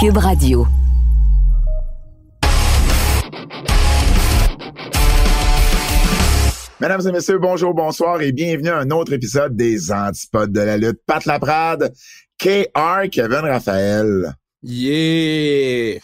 [0.00, 0.64] Cube Radio.
[6.80, 10.76] Mesdames et messieurs, bonjour, bonsoir et bienvenue à un autre épisode des Antipodes de la
[10.76, 11.00] lutte.
[11.04, 11.92] Pat Laprade,
[12.38, 14.36] KR, Kevin Raphaël.
[14.62, 15.98] Yeah!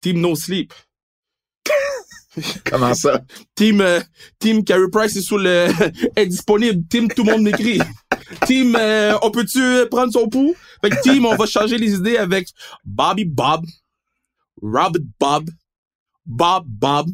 [0.00, 0.72] Team No Sleep.
[2.64, 3.22] Comment ça?
[3.54, 4.00] Team, euh,
[4.38, 5.68] team Carey Price est, sous le,
[6.16, 6.86] est disponible.
[6.88, 7.80] Team Tout le monde m'écrit.
[8.46, 9.60] team euh, On peut-tu
[9.90, 10.54] prendre son pouls?
[10.82, 12.48] Fait que Team, on va changer les idées avec
[12.84, 13.64] Bobby Bob,
[14.62, 15.50] Robert Bob,
[16.24, 17.08] Bob Bob,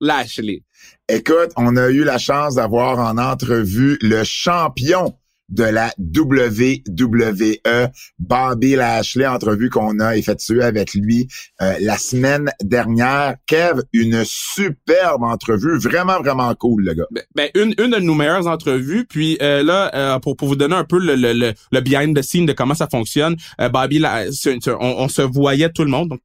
[0.00, 0.62] Lashley.
[1.08, 5.16] Écoute, on a eu la chance d'avoir en entrevue le champion
[5.50, 11.28] de la WWE, Bobby Lashley, entrevue qu'on a effectuée avec lui
[11.60, 13.36] euh, la semaine dernière.
[13.46, 17.06] Kev, une superbe entrevue, vraiment, vraiment cool, le gars.
[17.10, 19.04] Ben, ben une, une de nos meilleures entrevues.
[19.04, 22.16] Puis euh, là, euh, pour, pour vous donner un peu le, le, le, le behind
[22.16, 23.36] the scene de comment ça fonctionne,
[23.72, 26.08] Bobby, on, on, se voyait tout le monde.
[26.08, 26.20] Donc,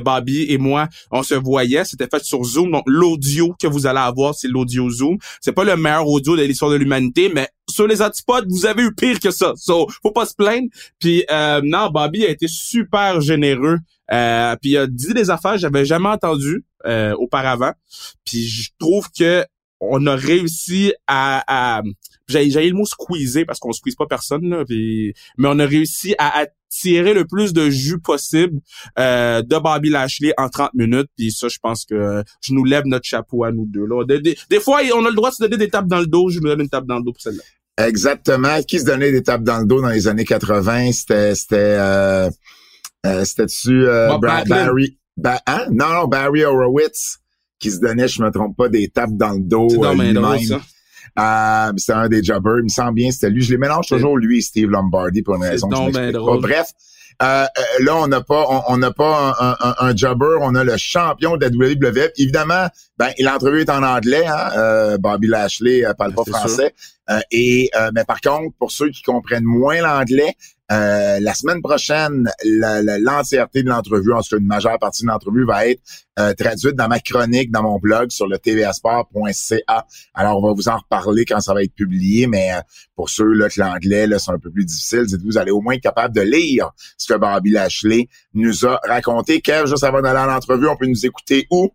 [0.00, 1.84] Bobby et moi, on se voyait.
[1.84, 2.70] C'était fait sur Zoom.
[2.70, 5.18] Donc, l'audio que vous allez avoir, c'est l'audio Zoom.
[5.40, 8.82] C'est pas le meilleur audio de l'histoire de l'humanité, mais sur les antipodes, vous avez
[8.82, 9.52] eu pire que ça.
[9.56, 10.68] So, faut pas se plaindre.
[10.98, 13.78] Puis, euh, non, Bobby a été super généreux.
[14.12, 17.72] Euh, puis il a dit des affaires que j'avais jamais entendues euh, auparavant.
[18.24, 19.44] Puis je trouve que
[19.80, 21.82] on a réussi à
[22.32, 26.46] j'ai le mot squeezer parce qu'on squeeze pas personne là, mais on a réussi à,
[26.74, 28.58] tirer le plus de jus possible
[28.98, 31.08] euh, de Bobby Lashley en 30 minutes.
[31.18, 33.84] Puis ça, je pense que je nous lève notre chapeau à nous deux.
[33.84, 34.04] Là.
[34.06, 36.30] Des, fois, on a le droit de se donner des tapes dans le dos.
[36.30, 37.42] Je nous donne une tape dans le dos pour celle-là.
[37.86, 38.62] Exactement.
[38.62, 40.92] Qui se donnait des tapes dans le dos dans les années 80?
[40.92, 42.30] C'était c'était euh,
[43.06, 45.66] euh, c'était-tu euh, Barry hein?
[45.70, 47.18] Non, non, Barry Horowitz
[47.58, 49.68] qui se donnait, je me trompe pas, des tapes dans le dos.
[49.70, 50.60] C'est lui-même.
[51.18, 52.58] Euh, c'était un des jobbers.
[52.58, 53.42] Il me semble bien c'était lui.
[53.42, 56.36] Je les mélange toujours, lui et Steve Lombardi, pour une raison que je ben pas.
[56.38, 56.72] Bref,
[57.22, 60.76] euh, euh, là, on n'a pas, on n'a pas un, un, jobber, on a le
[60.76, 62.10] champion de la WWE.
[62.16, 62.68] Évidemment,
[62.98, 64.50] ben, l'entrevue est en anglais, hein?
[64.56, 66.74] Euh, Bobby Lashley parle pas français.
[67.30, 70.34] et mais par contre, pour ceux qui comprennent moins l'anglais,
[70.70, 75.44] euh, la semaine prochaine, l'entièreté de l'entrevue, en tout cas une majeure partie de l'entrevue,
[75.44, 75.82] va être
[76.18, 79.86] euh, traduite dans ma chronique, dans mon blog sur le tvasport.ca.
[80.14, 82.60] Alors, on va vous en reparler quand ça va être publié, mais euh,
[82.94, 85.74] pour ceux là que l'anglais c'est un peu plus difficile, dites-vous, vous allez au moins
[85.74, 89.40] être capable de lire ce que Bobby Lashley nous a raconté.
[89.40, 91.70] Kev, juste avant d'aller à l'entrevue, on peut nous écouter où?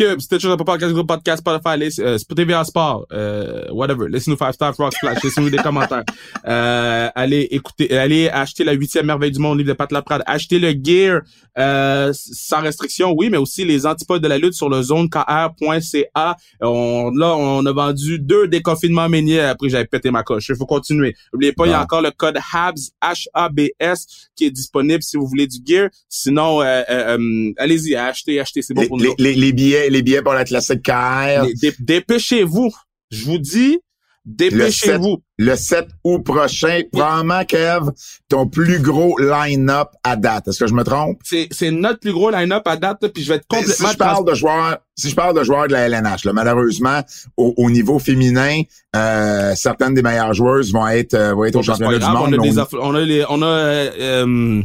[0.00, 4.08] Cube, Stitcher, Apple Podcast, Group Podcast, Spotify, euh, TVA Sport, euh, whatever.
[4.08, 5.22] Listen to Five Star Rock Splash.
[5.22, 6.04] Laissez-nous des commentaires.
[6.46, 10.22] Euh, allez écouter, allez acheter la huitième merveille du monde, livre de Pat Laprade.
[10.26, 11.20] Achetez le gear,
[11.58, 16.36] euh, sans restriction, oui, mais aussi les antipodes de la lutte sur le zonekr.ca.
[16.62, 20.48] On, là, on a vendu deux déconfinements méniers après j'avais pété ma coche.
[20.48, 21.14] Il faut continuer.
[21.32, 25.26] N'oubliez pas, il y a encore le code HABS, H-A-B-S, qui est disponible si vous
[25.26, 25.90] voulez du gear.
[26.08, 29.14] Sinon, euh, euh, allez-y, achetez, achetez, c'est bon pour nous.
[29.18, 31.46] Les, les billets les billets pour la classique KR.
[31.80, 32.70] Dépêchez-vous.
[33.10, 33.80] Je vous dis,
[34.24, 35.22] dépêchez-vous.
[35.38, 37.90] Le 7 août prochain, probablement, Kev,
[38.28, 40.48] ton plus gros line-up à date.
[40.48, 41.18] Est-ce que je me trompe?
[41.24, 43.88] C'est notre plus gros line-up à date, puis je vais être complètement...
[43.88, 47.00] Si je parle de joueurs, si je parle de joueurs de la LNH, malheureusement,
[47.36, 48.62] au, niveau féminin,
[48.94, 52.36] euh, certaines des meilleures joueuses vont être, euh, vont être au championnat du monde.
[52.80, 54.62] On a, des, on a, euh, euh,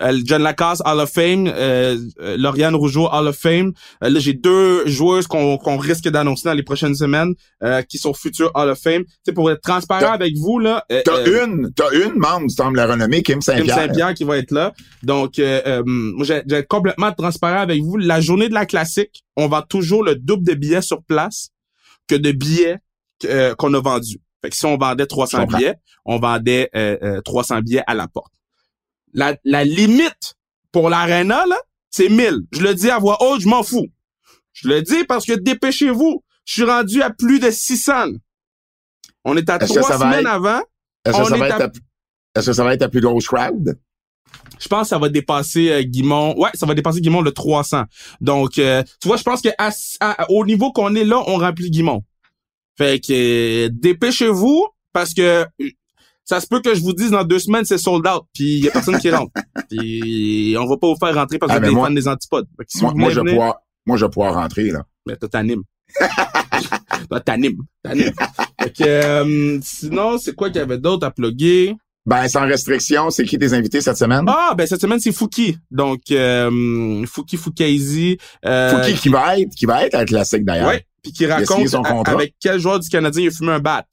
[0.00, 3.72] John Lacasse Hall of Fame, euh, euh, Lauriane Rougeau Hall of Fame.
[4.00, 7.34] là, j'ai deux joueuses qu'on risque d'annoncer dans les prochaines semaines
[7.88, 9.04] qui sont futures Hall of Fame.
[9.24, 10.84] C'est pour être transparent avec vous là.
[10.88, 13.76] t'as une, t'as une membre du temple de la renommée, Kim Saint-Pierre.
[13.76, 14.72] Kim Saint-Pierre qui va être là.
[15.02, 15.40] Donc,
[15.86, 17.96] moi, j'ai complètement transparent avec vous.
[17.96, 21.50] La journée de la classique, on vend toujours le double de billets sur place
[22.08, 22.78] que de billets
[23.56, 24.20] qu'on a vendus.
[24.42, 26.70] Fait que si on vendait 300 billets, on vendait
[27.24, 28.34] 300 billets à la porte
[29.14, 30.34] la, la limite
[30.72, 31.56] pour l'arena, là,
[31.90, 32.40] c'est 1000.
[32.52, 33.86] Je le dis à voix haute, je m'en fous.
[34.52, 36.22] Je le dis parce que dépêchez-vous.
[36.44, 37.92] Je suis rendu à plus de 600.
[39.24, 40.60] On est à trois semaines avant.
[41.04, 41.72] Est-ce que, ça va être
[42.36, 43.78] est-ce que ça va être la plus grosse crowd?
[44.58, 46.34] Je pense que ça va dépasser euh, Guimont.
[46.36, 47.84] Ouais, ça va dépasser Guimont le 300.
[48.20, 49.48] Donc, euh, tu vois, je pense que
[50.28, 52.02] au niveau qu'on est là, on remplit Guimont.
[52.76, 55.46] Fait que euh, dépêchez-vous parce que
[56.24, 58.64] ça se peut que je vous dise dans deux semaines c'est sold out puis il
[58.64, 59.32] y a personne qui rentre
[59.70, 62.46] puis on va pas vous faire rentrer parce que ah, vous êtes des antipodes
[62.94, 63.56] moi, je vais pouvoir
[63.86, 65.62] moi je vais pouvoir rentrer là mais toi t'animes
[67.08, 68.12] toi t'animes t'animes
[68.80, 71.74] euh, sinon c'est quoi qu'il y avait d'autre à plugger?
[72.06, 74.24] Ben, sans restriction, c'est qui tes invités cette semaine?
[74.28, 75.56] Ah, ben cette semaine, c'est Fouki.
[75.70, 78.18] Donc, euh, Fouki Foukaisi.
[78.44, 80.68] Euh, Fouki qui va être, qui va être un classique d'ailleurs.
[80.68, 81.74] Oui, puis qui raconte
[82.06, 83.86] avec quel joueur du Canadien il a fumé un bat.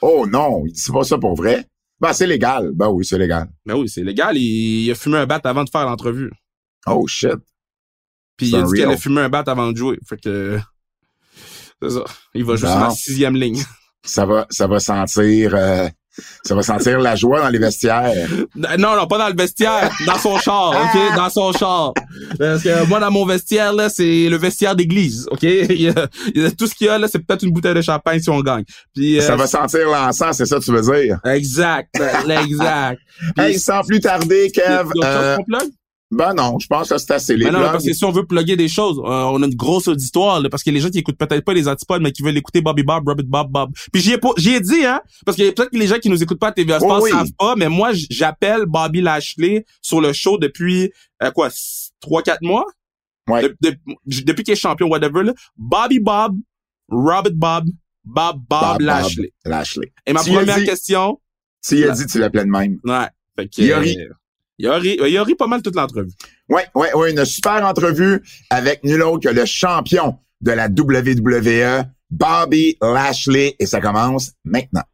[0.00, 1.66] Oh non, il dit pas ça pour vrai.
[2.00, 2.70] Ben, c'est légal.
[2.74, 3.48] Ben oui, c'est légal.
[3.66, 4.36] Ben oui, c'est légal.
[4.36, 6.30] Il, a fumé un bat avant de faire l'entrevue.
[6.86, 7.34] Oh shit.
[8.36, 9.98] Puis il a dit qu'elle a fumé un bat avant de jouer.
[10.08, 10.58] Fait que.
[11.82, 12.04] C'est ça.
[12.34, 13.62] Il va jouer sur la sixième ligne.
[14.04, 15.54] Ça va, ça va sentir.
[15.54, 15.88] Euh,
[16.44, 18.12] ça va sentir la joie dans les vestiaires.
[18.54, 21.16] Non, non, pas dans le vestiaire, dans son char, OK?
[21.16, 21.92] Dans son char.
[22.38, 25.42] Parce que moi, dans mon vestiaire, là, c'est le vestiaire d'église, OK?
[25.42, 25.94] Il
[26.56, 28.64] tout ce qu'il y a, là, c'est peut-être une bouteille de champagne si on gagne.
[28.94, 31.18] Puis, ça euh, va sentir l'encens, c'est ça que tu veux dire?
[31.24, 31.88] Exact,
[32.28, 33.00] exact.
[33.38, 34.88] hey, sans plus tarder, Kev...
[36.10, 38.24] Ben non, je pense que c'est assez les ben non, parce que si on veut
[38.24, 40.98] plugger des choses, euh, on a une grosse auditoire, là, parce que les gens qui
[40.98, 43.72] écoutent peut-être pas les antipodes, mais qui veulent écouter Bobby Bob, Robert Bob, Bob.
[43.92, 46.22] Puis j'y ai, j'y ai dit, hein, parce que peut-être que les gens qui nous
[46.22, 50.38] écoutent pas à TVA Sports savent pas, mais moi, j'appelle Bobby Lashley sur le show
[50.38, 50.90] depuis,
[51.22, 51.50] euh, quoi,
[52.00, 52.64] trois, quatre mois?
[53.28, 53.42] Ouais.
[54.06, 55.34] depuis qu'il est champion, whatever, là.
[55.58, 56.38] Bobby Bob,
[56.88, 57.66] Robert Bob,
[58.02, 59.34] Bob, Bob, Lashley.
[59.44, 59.92] Lashley.
[60.06, 61.20] Et ma première question?
[61.60, 62.78] Si il a dit, tu l'appelles de même.
[62.84, 63.08] Ouais.
[63.36, 64.08] Fait que, il
[64.58, 66.12] il a ri, il a ri pas mal toute l'entrevue.
[66.48, 71.84] Oui, oui, oui, une super entrevue avec nul autre que le champion de la WWE,
[72.10, 74.84] Bobby Lashley, et ça commence maintenant.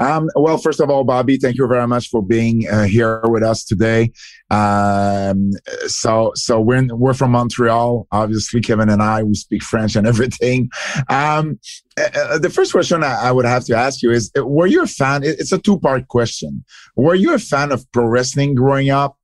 [0.00, 3.42] Um, well, first of all, Bobby, thank you very much for being uh, here with
[3.42, 4.10] us today.
[4.50, 5.50] Um,
[5.86, 8.06] so, so we're we're from Montreal.
[8.10, 10.70] Obviously, Kevin and I we speak French and everything.
[11.08, 11.60] Um,
[11.98, 14.82] uh, uh the first question I, I, would have to ask you is: Were you
[14.82, 15.22] a fan?
[15.22, 16.64] It's a two part question.
[16.96, 19.18] Were you a fan of pro wrestling growing up?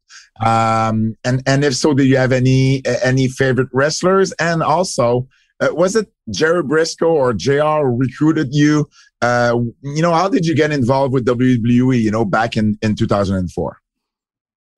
[0.44, 4.32] Um, and and if so, do you have any any favorite wrestlers?
[4.32, 5.26] And also,
[5.60, 8.88] uh, was it Jerry Brisco or JR recruited you?
[9.22, 12.94] Uh, you know, how did you get involved with WWE, you know, back in, in
[12.94, 13.78] 2004?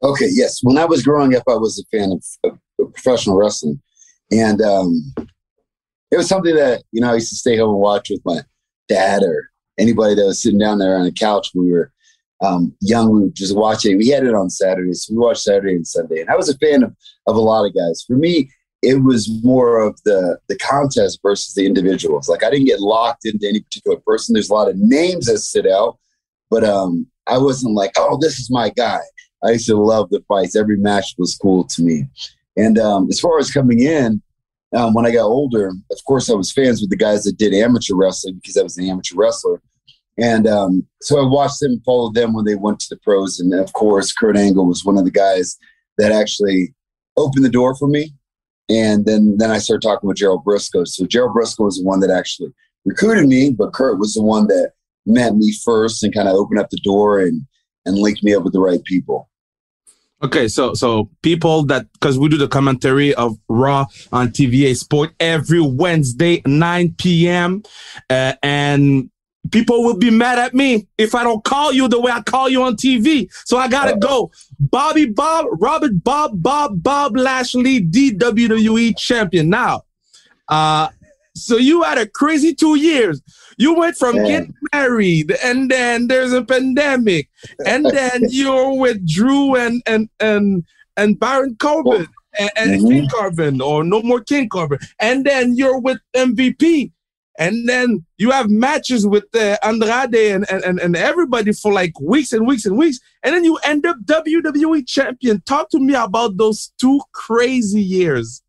[0.02, 0.60] Okay, yes.
[0.62, 3.80] When I was growing up, I was a fan of, of, of professional wrestling.
[4.30, 5.14] And um,
[6.10, 8.40] it was something that, you know, I used to stay home and watch with my
[8.88, 11.92] dad or anybody that was sitting down there on the couch when we were
[12.40, 13.12] um, young.
[13.12, 13.98] We were just watching.
[13.98, 15.04] We had it on Saturdays.
[15.04, 16.20] So we watched Saturday and Sunday.
[16.20, 16.94] And I was a fan of,
[17.26, 18.04] of a lot of guys.
[18.06, 18.50] For me,
[18.82, 22.28] it was more of the the contest versus the individuals.
[22.28, 24.32] Like I didn't get locked into any particular person.
[24.32, 25.98] There's a lot of names that stood out,
[26.50, 29.00] but um, I wasn't like, oh, this is my guy.
[29.44, 30.56] I used to love the fights.
[30.56, 32.04] Every match was cool to me.
[32.56, 34.20] And um, as far as coming in,
[34.74, 37.54] um, when I got older, of course, I was fans with the guys that did
[37.54, 39.62] amateur wrestling because I was an amateur wrestler.
[40.18, 43.38] And um, so I watched them, followed them when they went to the pros.
[43.38, 45.56] And of course, Kurt Angle was one of the guys
[45.96, 46.74] that actually
[47.16, 48.12] opened the door for me
[48.68, 50.86] and then then I started talking with Gerald Brisco.
[50.86, 52.52] So Gerald Brisco was the one that actually
[52.84, 54.72] recruited me, but Kurt was the one that
[55.06, 57.46] met me first and kind of opened up the door and
[57.86, 59.28] and linked me up with the right people.
[60.20, 65.12] Okay, so so people that because we do the commentary of Raw on TVA Sport
[65.20, 67.62] every Wednesday 9 p.m.
[68.10, 69.10] Uh, and
[69.50, 72.48] people will be mad at me if I don't call you the way I call
[72.48, 73.28] you on TV.
[73.44, 74.30] So I gotta go.
[74.58, 79.48] Bobby Bob, Robert Bob, Bob, Bob Lashley, DWWE champion.
[79.48, 79.82] Now,
[80.48, 80.88] uh,
[81.34, 83.22] so you had a crazy two years.
[83.56, 87.28] You went from getting married, and then there's a pandemic,
[87.66, 90.64] and then you're with Drew and and and
[90.96, 92.08] and Baron Corbin.
[92.38, 92.88] And, and mm-hmm.
[92.88, 96.92] King Corbin, or no more King Corbin, and then you're with MVP,
[97.38, 102.32] and then you have matches with uh, Andrade and, and, and everybody for like weeks
[102.32, 102.98] and weeks and weeks.
[103.22, 105.40] And then you end up WWE champion.
[105.42, 108.42] Talk to me about those two crazy years.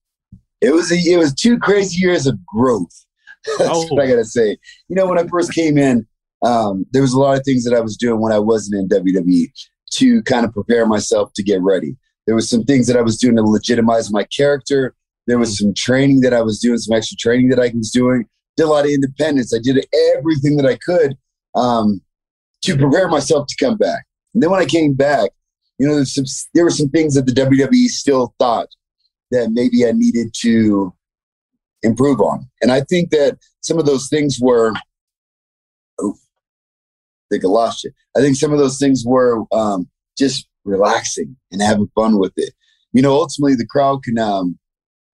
[0.59, 3.05] It was a, it was two crazy years of growth.
[3.59, 3.87] That's oh.
[3.93, 4.57] what I gotta say.
[4.87, 6.07] You know, when I first came in,
[6.41, 8.89] um, there was a lot of things that I was doing when I wasn't in
[8.89, 9.51] WWE
[9.91, 11.95] to kind of prepare myself to get ready.
[12.25, 14.95] There was some things that I was doing to legitimize my character.
[15.27, 18.25] There was some training that I was doing, some extra training that I was doing
[18.59, 19.53] did a lot of independence.
[19.53, 19.85] I did
[20.15, 21.17] everything that I could
[21.55, 22.01] um,
[22.63, 24.05] to prepare myself to come back.
[24.33, 25.31] And then when I came back,
[25.77, 28.67] you know, some, there were some things that the WWE still thought
[29.31, 30.93] that maybe I needed to
[31.83, 32.49] improve on.
[32.61, 34.73] And I think that some of those things were,
[36.01, 37.91] oh, I think I lost you.
[38.17, 39.87] I think some of those things were um,
[40.17, 42.53] just relaxing and having fun with it.
[42.91, 44.58] You know, ultimately the crowd can um,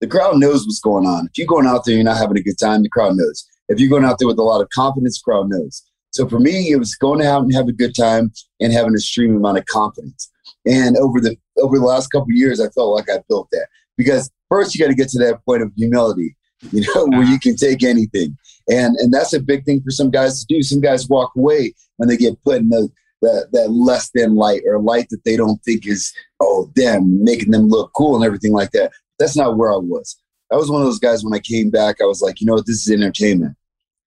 [0.00, 1.26] the crowd knows what's going on.
[1.26, 3.46] If you're going out there, you're not having a good time, the crowd knows.
[3.68, 5.84] If you're going out there with a lot of confidence, crowd knows.
[6.10, 8.96] So for me, it was going out and having a good time and having a
[8.96, 10.30] extreme amount of confidence.
[10.66, 14.30] And over the over the last couple years, I felt like I built that because
[14.48, 16.36] first you got to get to that point of humility,
[16.72, 18.36] you know, where you can take anything.
[18.68, 20.62] And and that's a big thing for some guys to do.
[20.62, 22.90] Some guys walk away when they get put in the
[23.22, 27.50] that, that less than light or light that they don't think is oh them making
[27.50, 30.16] them look cool and everything like that that's not where I was.
[30.50, 32.54] I was one of those guys when I came back, I was like, you know
[32.54, 33.56] what, this is entertainment.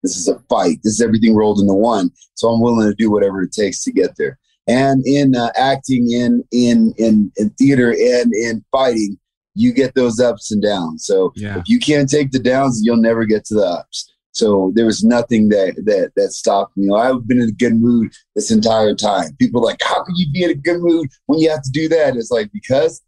[0.01, 0.79] This is a fight.
[0.83, 2.11] This is everything rolled into one.
[2.33, 4.37] So I'm willing to do whatever it takes to get there.
[4.67, 9.17] and in uh, acting, in, in in in theater, and in fighting,
[9.55, 11.05] you get those ups and downs.
[11.05, 11.57] So yeah.
[11.57, 14.09] if you can't take the downs, you'll never get to the ups.
[14.31, 16.93] So there was nothing that that that stopped me.
[16.93, 19.35] I've been in a good mood this entire time.
[19.39, 21.71] People are like, how can you be in a good mood when you have to
[21.71, 22.17] do that?
[22.17, 23.01] It's like because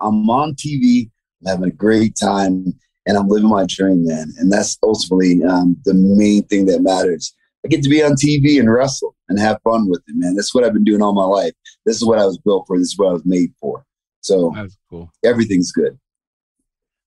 [0.00, 1.10] I'm on TV,
[1.42, 2.74] I'm having a great time,
[3.06, 4.32] and I'm living my dream, man.
[4.38, 7.34] And that's ultimately um, the main thing that matters.
[7.64, 10.34] I get to be on TV and wrestle and have fun with it, man.
[10.34, 11.52] That's what I've been doing all my life.
[11.86, 12.76] This is what I was built for.
[12.76, 13.84] This is what I was made for.
[14.20, 14.52] So
[14.90, 15.12] cool.
[15.24, 15.98] Everything's good.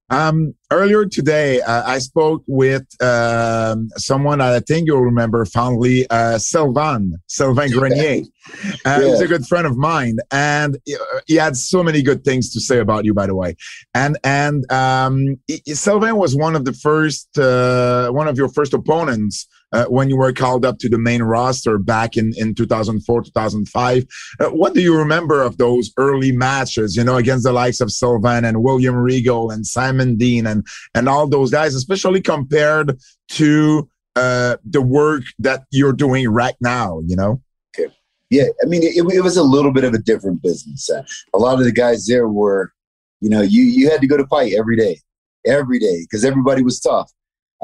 [0.09, 6.37] Um, earlier today, uh, I spoke with um, someone I think you'll remember fondly, uh,
[6.37, 8.23] Sylvain, Sylvain Grenier.
[8.85, 8.99] Uh, yeah.
[8.99, 10.77] He's a good friend of mine, and
[11.25, 13.55] he had so many good things to say about you, by the way.
[13.95, 19.47] And and um, Sylvain was one of the first, uh, one of your first opponents
[19.75, 24.05] uh, when you were called up to the main roster back in, in 2004, 2005.
[24.39, 27.91] Uh, what do you remember of those early matches, you know, against the likes of
[27.91, 32.97] Sylvain and William Regal and Simon Dean and, and all those guys, especially compared
[33.31, 37.41] to uh, the work that you're doing right now, you know?
[38.29, 40.89] Yeah, I mean, it, it was a little bit of a different business.
[40.89, 41.03] Uh,
[41.33, 42.71] a lot of the guys there were,
[43.19, 45.01] you know, you, you had to go to fight every day,
[45.45, 47.11] every day, because everybody was tough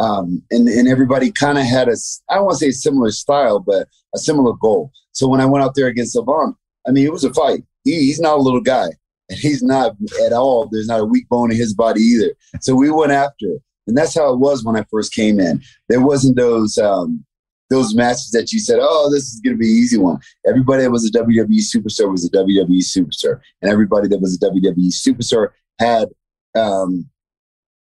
[0.01, 1.95] um, and and everybody kind of had a
[2.29, 4.91] I don't want to say similar style, but a similar goal.
[5.11, 6.55] So when I went out there against Sylvain,
[6.87, 7.63] I mean it was a fight.
[7.83, 8.87] He, he's not a little guy,
[9.29, 10.67] and he's not at all.
[10.67, 12.33] There's not a weak bone in his body either.
[12.61, 15.61] So we went after it, and that's how it was when I first came in.
[15.87, 16.77] There wasn't those.
[16.77, 17.23] Um,
[17.69, 20.83] those matches that you said, "Oh, this is going to be an easy one." Everybody
[20.83, 24.91] that was a WWE superstar was a WWE superstar, and everybody that was a WWE
[24.91, 26.09] superstar had
[26.53, 27.09] um,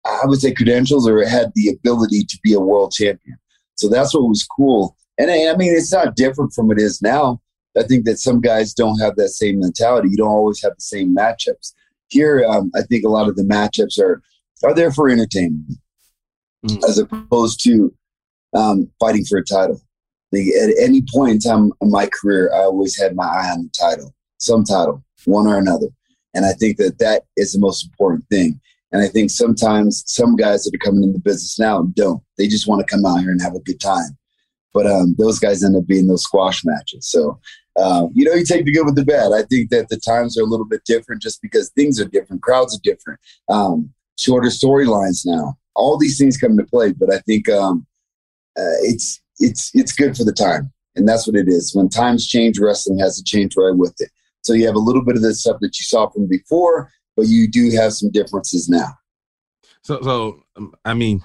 [0.04, 3.38] I would say credentials or had the ability to be a world champion.
[3.76, 4.96] So that's what was cool.
[5.18, 7.40] And I mean, it's not different from it is now.
[7.76, 10.08] I think that some guys don't have that same mentality.
[10.10, 11.72] You don't always have the same matchups.
[12.08, 14.22] Here, um, I think a lot of the matchups are
[14.62, 15.78] are there for entertainment,
[16.66, 16.84] mm.
[16.88, 17.92] as opposed to
[18.54, 19.80] um, fighting for a title.
[20.32, 23.64] Like at any point in time in my career, I always had my eye on
[23.64, 25.88] the title, some title, one or another,
[26.34, 28.60] and I think that that is the most important thing.
[28.94, 32.22] And I think sometimes some guys that are coming in the business now don't.
[32.38, 34.16] They just want to come out here and have a good time.
[34.72, 37.08] But um, those guys end up being those squash matches.
[37.08, 37.40] So,
[37.74, 39.32] uh, you know, you take the good with the bad.
[39.32, 42.42] I think that the times are a little bit different just because things are different,
[42.42, 45.56] crowds are different, um, shorter storylines now.
[45.74, 46.92] All these things come into play.
[46.92, 47.84] But I think um,
[48.56, 51.74] uh, it's it's it's good for the time, and that's what it is.
[51.74, 54.10] When times change, wrestling has to change right with it.
[54.42, 57.26] So you have a little bit of the stuff that you saw from before, but
[57.26, 58.98] you do have some differences now.
[59.82, 61.22] So, so um, I mean,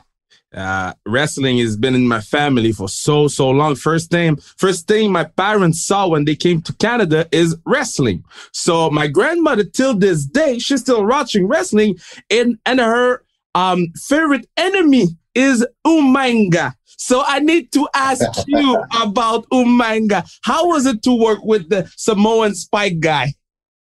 [0.54, 3.76] uh, wrestling has been in my family for so so long.
[3.76, 8.24] First thing, first thing my parents saw when they came to Canada is wrestling.
[8.52, 11.98] So my grandmother, till this day, she's still watching wrestling,
[12.30, 16.74] and and her um favorite enemy is Umaga.
[16.86, 20.30] So I need to ask you about Umaga.
[20.44, 23.34] How was it to work with the Samoan Spike guy?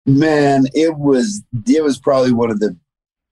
[0.08, 2.76] Man, it was it was probably one of the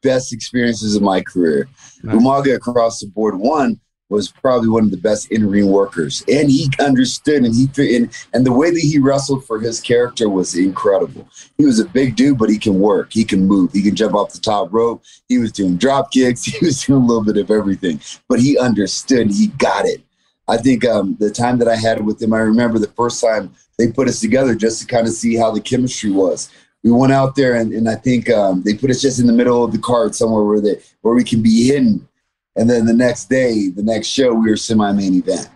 [0.03, 1.69] best experiences of my career.
[2.03, 2.17] Nice.
[2.17, 6.49] Umaga across the board one was probably one of the best in ring workers, and
[6.51, 10.55] he understood and he and, and the way that he wrestled for his character was
[10.55, 11.27] incredible.
[11.57, 14.15] He was a big dude, but he can work, he can move, he can jump
[14.15, 15.03] off the top rope.
[15.29, 18.59] He was doing drop kicks, he was doing a little bit of everything, but he
[18.59, 20.03] understood, he got it.
[20.47, 23.53] I think um, the time that I had with him, I remember the first time
[23.79, 26.51] they put us together just to kind of see how the chemistry was
[26.87, 29.33] we went out there and, and I think um, they put us just in the
[29.33, 32.07] middle of the card somewhere where they where we can be hidden.
[32.55, 35.51] And then the next day, the next show, we were semi main event.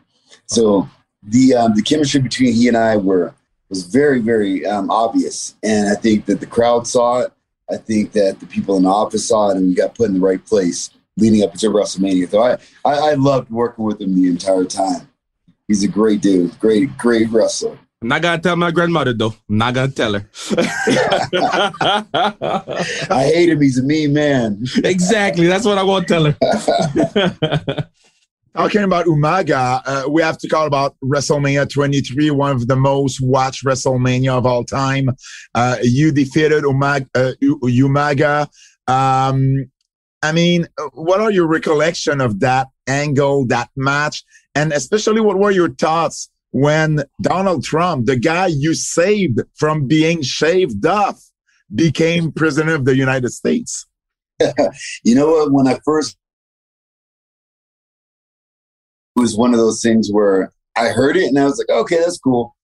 [0.46, 0.88] So
[1.22, 3.32] the um, the chemistry between he and I were
[3.68, 7.32] was very very um, obvious, and I think that the crowd saw it.
[7.70, 10.14] I think that the people in the office saw it, and we got put in
[10.14, 12.28] the right place leading up to WrestleMania.
[12.28, 15.08] So I, I, I loved working with him the entire time.
[15.68, 17.78] He's a great dude, great great wrestler.
[18.02, 19.35] I'm not gonna tell my grandmother though.
[19.50, 20.26] I'm not gonna tell her.
[23.11, 23.61] I hate him.
[23.61, 24.64] He's a mean man.
[24.85, 25.47] exactly.
[25.47, 27.88] That's what I want to tell her.
[28.57, 33.21] Talking about Umaga, uh, we have to talk about WrestleMania 23, one of the most
[33.21, 35.11] watched WrestleMania of all time.
[35.54, 37.07] Uh, you defeated Umaga.
[37.14, 38.49] Uh, Umaga.
[38.88, 39.71] Um,
[40.23, 45.52] I mean, what are your recollection of that angle, that match, and especially what were
[45.52, 51.23] your thoughts when Donald Trump, the guy you saved from being shaved off,
[51.75, 53.87] became president of the United States?
[55.04, 55.52] you know what?
[55.52, 56.16] When I first
[59.16, 61.99] it was one of those things where I heard it and I was like, okay,
[61.99, 62.57] that's cool.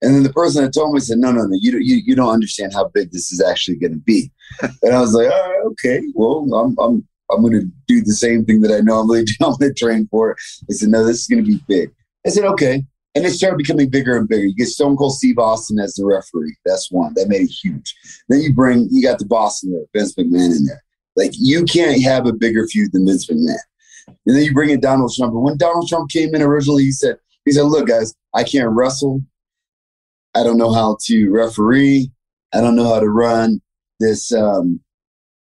[0.00, 2.32] And then the person that told me said, no, no, no, you, you, you don't
[2.32, 4.32] understand how big this is actually going to be.
[4.82, 8.44] and I was like, right, okay, well, I'm, I'm, I'm going to do the same
[8.44, 9.32] thing that I normally do.
[9.42, 10.38] I'm going to train for it.
[10.68, 11.90] They said, no, this is going to be big.
[12.26, 12.84] I said, okay.
[13.14, 14.44] And it started becoming bigger and bigger.
[14.44, 16.56] You get Stone Cold Steve Austin as the referee.
[16.64, 17.12] That's one.
[17.14, 17.94] That made it huge.
[18.28, 20.82] Then you bring, you got the Boston there, Vince McMahon in there.
[21.14, 23.56] Like, you can't have a bigger feud than Vince McMahon.
[24.08, 25.34] And then you bring in Donald Trump.
[25.34, 28.70] And when Donald Trump came in originally, he said, he said, look, guys, I can't
[28.70, 29.20] wrestle.
[30.34, 32.10] I don't know how to referee.
[32.54, 33.60] I don't know how to run
[34.00, 34.80] this um,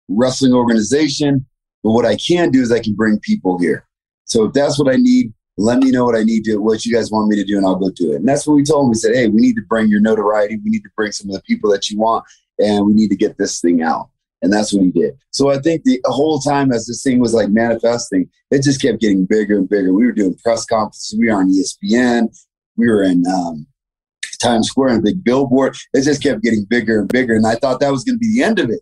[0.07, 1.45] wrestling organization.
[1.83, 3.87] But what I can do is I can bring people here.
[4.25, 6.93] So if that's what I need, let me know what I need to, what you
[6.93, 8.17] guys want me to do, and I'll go do it.
[8.17, 8.89] And that's what we told him.
[8.89, 10.57] We said, hey, we need to bring your notoriety.
[10.63, 12.25] We need to bring some of the people that you want,
[12.59, 14.09] and we need to get this thing out.
[14.43, 15.17] And that's what he did.
[15.31, 19.01] So I think the whole time as this thing was like manifesting, it just kept
[19.01, 19.93] getting bigger and bigger.
[19.93, 21.17] We were doing press conferences.
[21.19, 22.27] We were on ESPN.
[22.75, 23.65] We were in um,
[24.39, 25.75] Times Square and a big billboard.
[25.93, 27.35] It just kept getting bigger and bigger.
[27.35, 28.81] And I thought that was going to be the end of it.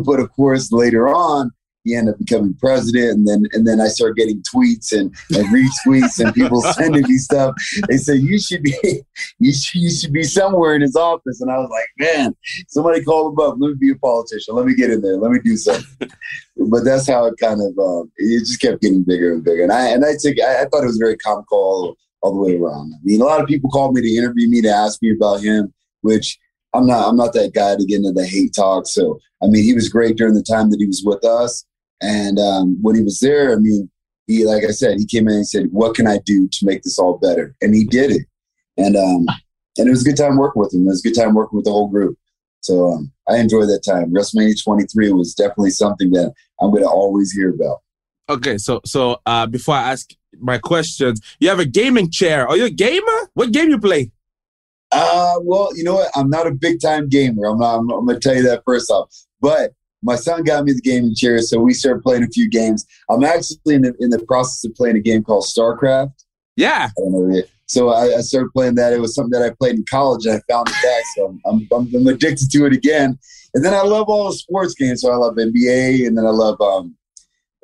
[0.04, 1.52] but of course, later on,
[1.84, 5.46] he ended up becoming president and then and then I started getting tweets and, and
[5.48, 7.54] retweets and people sending me stuff.
[7.88, 8.74] They said you should be
[9.38, 11.40] you should, you should be somewhere in his office.
[11.40, 12.36] And I was like, man,
[12.68, 13.56] somebody call him up.
[13.58, 14.54] Let me be a politician.
[14.54, 15.16] Let me get in there.
[15.16, 16.10] Let me do something.
[16.70, 19.62] but that's how it kind of um, it just kept getting bigger and bigger.
[19.62, 22.40] And I and I took I, I thought it was very comical all, all the
[22.40, 22.94] way around.
[22.94, 25.40] I mean, a lot of people called me to interview me to ask me about
[25.40, 25.72] him,
[26.02, 26.38] which
[26.74, 28.86] I'm not I'm not that guy to get into the hate talk.
[28.86, 31.64] So I mean, he was great during the time that he was with us.
[32.02, 33.88] And um, when he was there, I mean,
[34.26, 36.82] he, like I said, he came in and said, "What can I do to make
[36.82, 38.26] this all better?" And he did it.
[38.76, 39.26] And um,
[39.78, 40.82] and it was a good time working with him.
[40.82, 42.18] It was a good time working with the whole group.
[42.60, 44.12] So um, I enjoyed that time.
[44.12, 47.78] WrestleMania 23 was definitely something that I'm going to always hear about.
[48.28, 52.48] Okay, so so uh, before I ask my questions, you have a gaming chair.
[52.48, 53.30] Are you a gamer?
[53.34, 54.12] What game you play?
[54.92, 56.10] Uh, well, you know what?
[56.14, 57.46] I'm not a big time gamer.
[57.46, 57.78] I'm not.
[57.78, 59.12] I'm, I'm going to tell you that first off.
[59.40, 62.84] But my son got me the gaming chair, so we started playing a few games.
[63.08, 66.12] I'm actually in the, in the process of playing a game called StarCraft.
[66.56, 66.90] Yeah.
[67.66, 68.92] So I, I, started playing that.
[68.92, 71.04] It was something that I played in college, and I found it back.
[71.16, 73.18] So I'm, I'm, I'm, addicted to it again.
[73.54, 75.00] And then I love all the sports games.
[75.00, 76.94] So I love NBA, and then I love um,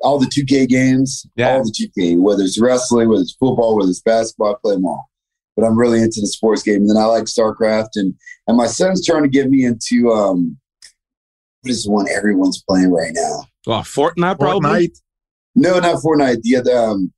[0.01, 1.27] all the 2K games.
[1.35, 1.51] Yeah.
[1.51, 4.85] All the 2K, whether it's wrestling, whether it's football, whether it's basketball, I play them
[4.85, 5.09] all.
[5.55, 6.77] But I'm really into the sports game.
[6.77, 8.15] And then I like StarCraft, and
[8.47, 10.57] and my son's trying to get me into um,
[11.61, 13.43] what is the one everyone's playing right now?
[13.67, 14.87] Oh, Fortnite, probably.
[14.87, 15.01] Fortnite?
[15.55, 16.41] No, not Fortnite.
[16.41, 17.13] The other um,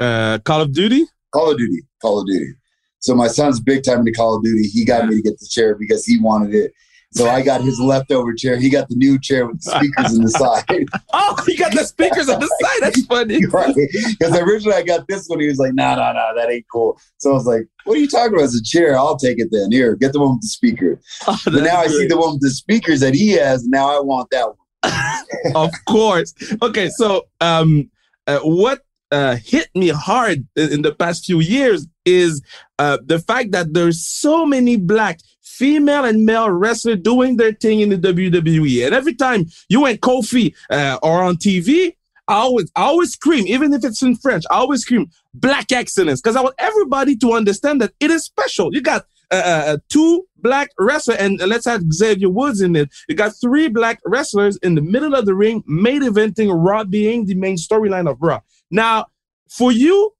[0.00, 1.04] uh, Call of Duty.
[1.32, 1.82] Call of Duty.
[2.00, 2.52] Call of Duty.
[3.00, 4.68] So my son's big time into Call of Duty.
[4.68, 5.10] He got yeah.
[5.10, 6.72] me to get the chair because he wanted it.
[7.12, 8.58] So I got his leftover chair.
[8.58, 10.86] He got the new chair with the speakers in the side.
[11.12, 12.78] oh, he got the speakers on the side.
[12.80, 13.44] That's funny.
[13.52, 13.74] right.
[14.18, 15.40] Because originally I got this one.
[15.40, 16.98] He was like, no, no, no, that ain't cool.
[17.18, 18.44] So I was like, what are you talking about?
[18.44, 18.96] It's a chair.
[18.98, 19.70] I'll take it then.
[19.70, 21.00] Here, get the one with the speaker.
[21.26, 23.66] Oh, but now I see the one with the speakers that he has.
[23.66, 25.54] Now I want that one.
[25.54, 26.34] of course.
[26.62, 27.90] Okay, so um,
[28.26, 28.80] uh, what
[29.12, 32.42] uh, hit me hard in the past few years is
[32.78, 35.20] uh, the fact that there's so many black
[35.62, 38.84] female and male wrestler doing their thing in the WWE.
[38.84, 41.94] And every time you went Kofi uh, or on TV,
[42.26, 46.20] I always, I always scream, even if it's in French, I always scream black excellence
[46.20, 48.74] because I want everybody to understand that it is special.
[48.74, 52.90] You got uh, uh, uh two black wrestlers, and let's have Xavier Woods in it.
[53.08, 57.26] You got three black wrestlers in the middle of the ring, main eventing Raw being
[57.26, 58.40] the main storyline of Raw.
[58.72, 59.06] Now,
[59.48, 60.12] for you,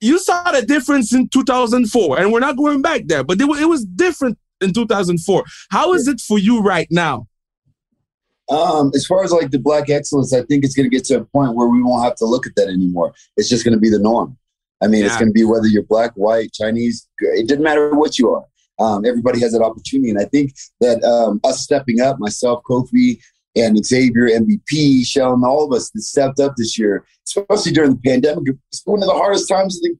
[0.00, 3.66] you saw the difference in 2004, and we're not going back there, but it, it
[3.66, 5.44] was different in 2004.
[5.70, 7.26] How is it for you right now?
[8.50, 11.18] Um, as far as like the black excellence, I think it's going to get to
[11.18, 13.12] a point where we won't have to look at that anymore.
[13.36, 14.38] It's just going to be the norm.
[14.82, 15.06] I mean, yeah.
[15.06, 17.08] it's going to be whether you're black, white, Chinese.
[17.18, 18.44] It doesn't matter what you are.
[18.78, 23.20] Um, everybody has that opportunity, and I think that um, us stepping up, myself, Kofi,
[23.56, 28.00] and Xavier, MVP, Shelton, all of us that stepped up this year, especially during the
[28.04, 28.54] pandemic.
[28.70, 29.98] It's one of the hardest times in,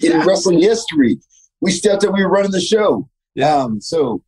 [0.00, 0.24] yeah.
[0.24, 1.18] wrestling history.
[1.60, 2.14] We stepped up.
[2.14, 3.08] We were running the show.
[3.34, 3.54] Yeah.
[3.54, 4.22] Um, so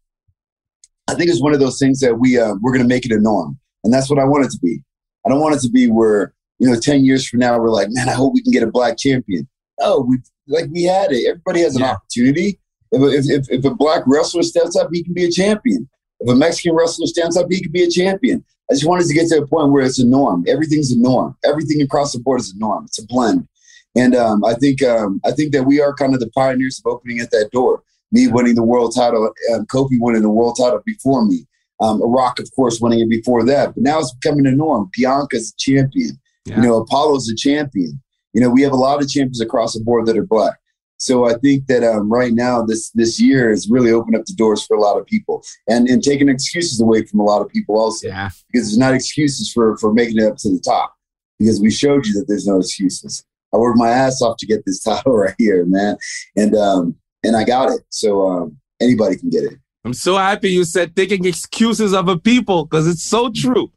[1.09, 3.13] I think it's one of those things that we uh, we're going to make it
[3.13, 4.83] a norm, and that's what I want it to be.
[5.27, 7.89] I don't want it to be where you know ten years from now we're like,
[7.91, 9.49] man, I hope we can get a black champion.
[9.81, 11.29] Oh, we like we had it.
[11.29, 11.93] Everybody has an yeah.
[11.93, 12.59] opportunity.
[12.93, 15.89] If, if, if a black wrestler steps up, he can be a champion.
[16.23, 18.45] If a Mexican wrestler stands up, he could be a champion.
[18.71, 20.45] I just wanted to get to a point where it's a norm.
[20.47, 21.37] Everything's a norm.
[21.45, 22.85] Everything across the board is a norm.
[22.85, 23.49] It's a blend.
[23.97, 26.91] And um, I think um, I think that we are kind of the pioneers of
[26.91, 27.83] opening at that door.
[28.13, 31.47] Me winning the world title, um, Kofi winning the world title before me,
[31.81, 33.75] um, Rock, of course, winning it before that.
[33.75, 34.91] But now it's becoming a norm.
[34.97, 36.21] Bianca's a champion.
[36.45, 36.57] Yeah.
[36.57, 38.01] You know, Apollo's a champion.
[38.33, 40.59] You know, we have a lot of champions across the board that are black.
[41.03, 44.35] So I think that um, right now this this year has really opened up the
[44.35, 47.49] doors for a lot of people and and taking excuses away from a lot of
[47.49, 48.07] people also.
[48.07, 48.31] Yeah.
[48.47, 50.95] Because there's not excuses for for making it up to the top.
[51.41, 53.25] Because we showed you that there's no excuses.
[53.53, 55.97] I worked my ass off to get this title right here, man,
[56.37, 57.83] and um and I got it.
[57.89, 59.59] So um, anybody can get it.
[59.85, 63.73] I'm so happy you said taking excuses of a people because it's so true.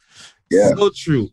[0.52, 1.32] Yeah, so true.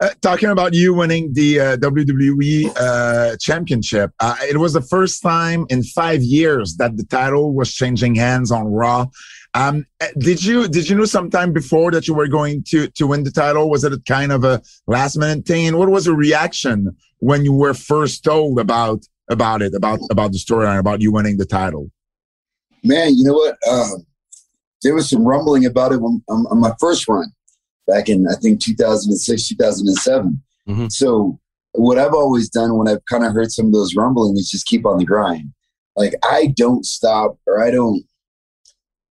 [0.00, 5.20] Uh, talking about you winning the uh, WWE uh, championship, uh, it was the first
[5.20, 9.06] time in five years that the title was changing hands on Raw.
[9.54, 13.08] Um, uh, did you did you know sometime before that you were going to to
[13.08, 13.68] win the title?
[13.68, 15.66] Was it a kind of a last minute thing?
[15.66, 20.30] And what was the reaction when you were first told about about it about about
[20.30, 21.90] the storyline about you winning the title?
[22.84, 23.56] Man, you know what?
[23.68, 24.06] Um,
[24.84, 27.32] there was some rumbling about it on, on my first run
[27.88, 30.42] back in I think 2006, 2007.
[30.68, 30.86] Mm-hmm.
[30.88, 31.40] So
[31.72, 34.66] what I've always done when I've kind of heard some of those rumblings is just
[34.66, 35.52] keep on the grind.
[35.96, 38.04] Like I don't stop or I don't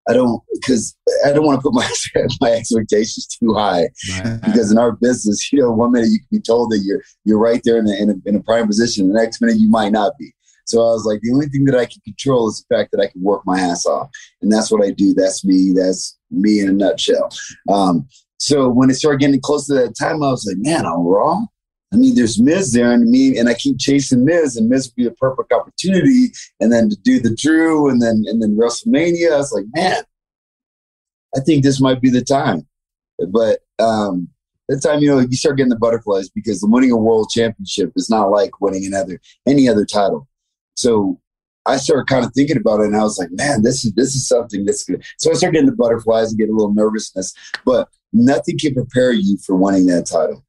[0.09, 1.91] I don't because I don't want to put my
[2.41, 4.41] my expectations too high right.
[4.45, 7.41] because in our business, you know, one minute you can be told that you're you're
[7.41, 9.93] right there in a, in a, in a prime position, the next minute you might
[9.93, 10.33] not be.
[10.67, 13.01] So I was like, the only thing that I can control is the fact that
[13.01, 14.11] I can work my ass off,
[14.43, 15.15] and that's what I do.
[15.15, 15.73] That's me.
[15.75, 17.31] That's me in a nutshell.
[17.73, 21.07] Um, so when it started getting close to that time, I was like, man, I'm
[21.07, 21.49] wrong.
[21.93, 24.97] I mean, there's Miz there, and me, and I keep chasing Miz, and Miz would
[24.97, 29.33] be a perfect opportunity, and then to do the Drew, and then and then WrestleMania.
[29.33, 30.03] I was like, man,
[31.37, 32.67] I think this might be the time.
[33.31, 34.29] But um,
[34.69, 38.11] that time, you know, you start getting the butterflies because winning a world championship is
[38.11, 40.29] not like winning another any other title.
[40.77, 41.21] So
[41.67, 44.15] I started kind of thinking about it, and I was like, man, this is this
[44.15, 45.05] is something that's good.
[45.19, 47.33] So I started getting the butterflies and getting a little nervousness,
[47.65, 50.45] but nothing can prepare you for winning that title.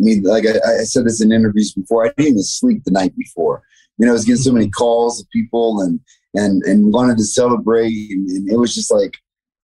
[0.00, 2.90] I mean, like I, I, said this in interviews before, I didn't even sleep the
[2.90, 3.62] night before.
[3.98, 6.00] You know, I was getting so many calls of people and
[6.34, 9.16] and and wanted to celebrate, and, and it was just like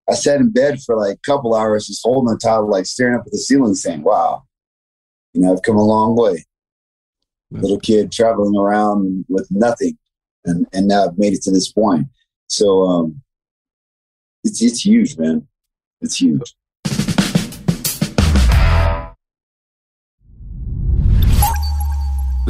[0.09, 3.14] I sat in bed for like a couple hours, just holding the title, like staring
[3.14, 4.44] up at the ceiling, saying, "Wow,
[5.33, 6.44] you know, I've come a long way."
[7.51, 9.96] Little kid traveling around with nothing,
[10.44, 12.07] and and now I've made it to this point.
[12.48, 13.22] So um,
[14.44, 15.48] it's it's huge, man.
[16.01, 16.55] It's huge.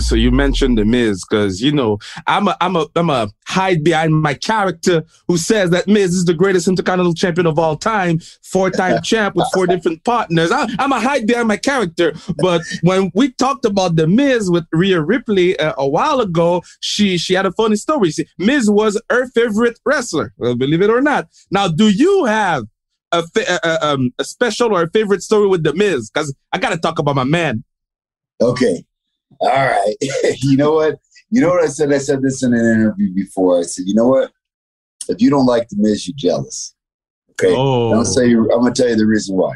[0.08, 3.84] So you mentioned the Miz because you know I'm a I'm a I'm a hide
[3.84, 8.18] behind my character who says that Miz is the greatest Intercontinental Champion of all time,
[8.42, 10.50] four time champ with four different partners.
[10.50, 14.64] I, am a hide behind my character, but when we talked about the Miz with
[14.72, 18.10] Rhea Ripley uh, a while ago, she she had a funny story.
[18.10, 21.28] See, Miz was her favorite wrestler, well, believe it or not.
[21.50, 22.64] Now, do you have
[23.12, 26.08] a, a, um, a special or a favorite story with the Miz?
[26.08, 27.62] Because I got to talk about my man.
[28.40, 28.84] Okay.
[29.40, 29.94] All right.
[30.40, 30.96] you know what?
[31.30, 31.92] You know what I said?
[31.92, 33.58] I said this in an interview before.
[33.58, 34.30] I said, you know what?
[35.08, 36.74] If you don't like the Miz, you're jealous.
[37.32, 37.54] Okay.
[37.56, 37.92] Oh.
[37.92, 39.54] I'll say I'm gonna tell you the reason why.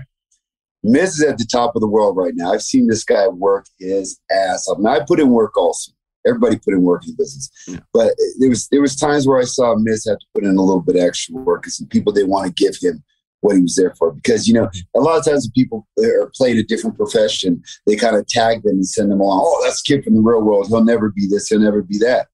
[0.85, 2.53] Miz is at the top of the world right now.
[2.53, 4.79] I've seen this guy work his ass off.
[4.79, 5.93] Now I put in work also.
[6.27, 7.81] Everybody put in work in business, yeah.
[7.93, 10.63] but there was there was times where I saw Miz have to put in a
[10.63, 13.03] little bit extra work because people didn't want to give him
[13.43, 14.13] what he was there for.
[14.13, 18.17] Because, you know, a lot of times people are played a different profession, they kind
[18.17, 19.43] of tag them and send them along.
[19.45, 20.69] Oh, that's kid from the real world.
[20.69, 21.49] He'll never be this.
[21.49, 22.29] He'll never be that.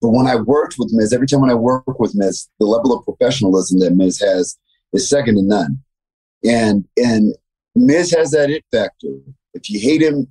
[0.00, 2.96] But when I worked with Miz, every time when I work with Miz, the level
[2.96, 4.56] of professionalism that Miz has
[4.92, 5.82] is second to none.
[6.44, 7.34] And and
[7.74, 9.08] Miz has that it factor.
[9.54, 10.28] If you hate him,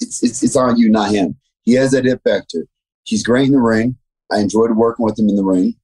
[0.00, 1.36] it's it's, it's on you, not him.
[1.62, 2.66] He has that it factor.
[3.02, 3.96] He's great in the ring.
[4.30, 5.74] I enjoyed working with him in the ring.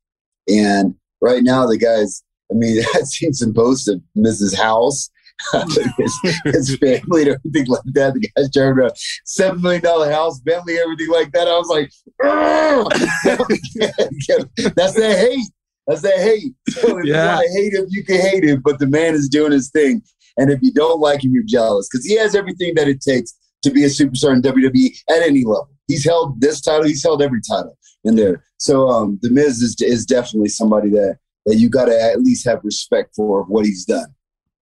[0.49, 5.11] And right now, the guy's I mean, that seems seen some posts of Miz's House,
[5.99, 8.15] his, his, family, and everything like that.
[8.15, 8.91] The guy's driving a
[9.25, 11.49] seven million dollar house, Bentley, everything like that.
[11.49, 11.91] I was like,
[14.75, 15.51] that's that hate.
[15.87, 16.53] That's that hate.
[16.69, 17.41] So if yeah.
[17.41, 20.03] you hate him, you can hate him, but the man is doing his thing.
[20.37, 23.35] And if you don't like him, you're jealous because he has everything that it takes
[23.63, 25.71] to be a superstar in WWE at any level.
[25.87, 28.45] He's held this title, he's held every title in there.
[28.59, 32.47] So um, the Miz is, is definitely somebody that that you got to at least
[32.47, 34.15] have respect for what he's done.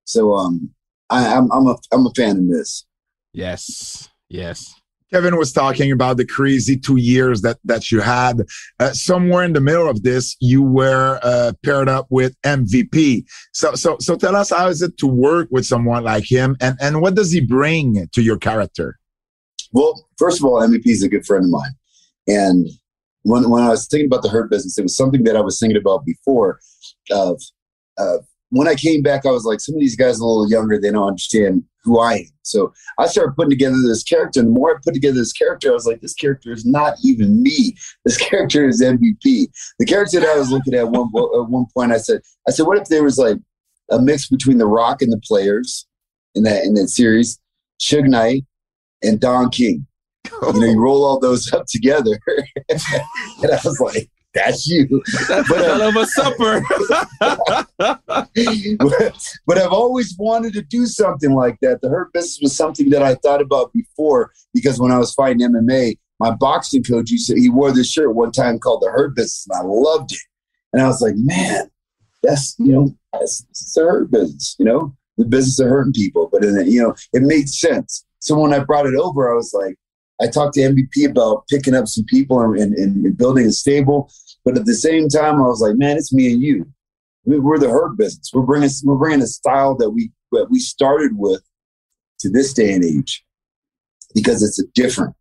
[0.05, 0.71] So um,
[1.11, 2.87] I, am I'm, I'm a I'm a fan of this.
[3.33, 4.73] Yes, yes.
[5.13, 8.43] Kevin was talking about the crazy two years that that you had.
[8.79, 13.25] Uh, somewhere in the middle of this, you were uh, paired up with MVP.
[13.53, 16.77] So so so tell us how is it to work with someone like him, and
[16.81, 18.99] and what does he bring to your character?
[19.73, 21.75] Well, first of all, MVP is a good friend of mine,
[22.29, 22.69] and
[23.23, 25.59] when when I was thinking about the hurt business, it was something that I was
[25.59, 26.61] thinking about before
[27.11, 27.41] of
[27.99, 30.49] of when I came back, I was like, some of these guys are a little
[30.49, 30.81] younger.
[30.81, 32.27] They don't understand who I am.
[32.43, 34.41] So I started putting together this character.
[34.41, 36.95] And the more I put together this character, I was like, this character is not
[37.05, 37.77] even me.
[38.05, 39.49] This character is MVP.
[39.81, 42.67] The character that I was looking at one at one point, I said, I said,
[42.67, 43.39] what if there was like
[43.91, 45.87] a mix between The Rock and the players
[46.37, 47.39] in that in that series,
[47.81, 48.45] Suge Knight
[49.03, 49.87] and Don King.
[50.25, 52.19] You know, you roll all those up together,
[52.69, 52.81] and
[53.45, 55.03] I was like, that's you.
[55.29, 56.63] That's but, a uh, hell of a supper.
[58.79, 61.81] but, but, I've always wanted to do something like that.
[61.81, 65.41] The Hurt Business was something that I thought about before because when I was fighting
[65.41, 69.17] MMA, my boxing coach, he said he wore this shirt one time called the Hurt
[69.17, 70.21] Business, and I loved it.
[70.73, 71.71] And I was like, man,
[72.23, 74.57] that's you know, that's, that's the Hurt Business.
[74.59, 76.29] You know, the business of hurting people.
[76.31, 78.05] But then, you know, it made sense.
[78.21, 79.77] So when I brought it over, I was like,
[80.21, 84.11] I talked to MVP about picking up some people and, and, and building a stable.
[84.47, 86.67] But at the same time, I was like, man, it's me and you.
[87.25, 88.31] We're the hurt business.
[88.33, 91.43] We're bringing we're bringing a style that we that we started with
[92.21, 93.25] to this day and age
[94.15, 95.17] because it's a different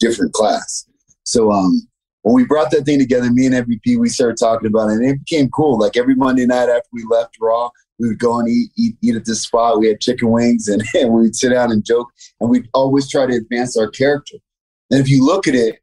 [0.00, 0.88] different class.
[1.24, 1.86] So um,
[2.22, 5.10] when we brought that thing together, me and MVP, we started talking about it, and
[5.10, 5.78] it became cool.
[5.78, 9.16] Like every Monday night after we left Raw, we would go and eat, eat, eat
[9.16, 9.78] at this spot.
[9.78, 12.08] We had chicken wings, and, and we'd sit down and joke,
[12.40, 14.36] and we'd always try to advance our character.
[14.90, 15.80] And if you look at it,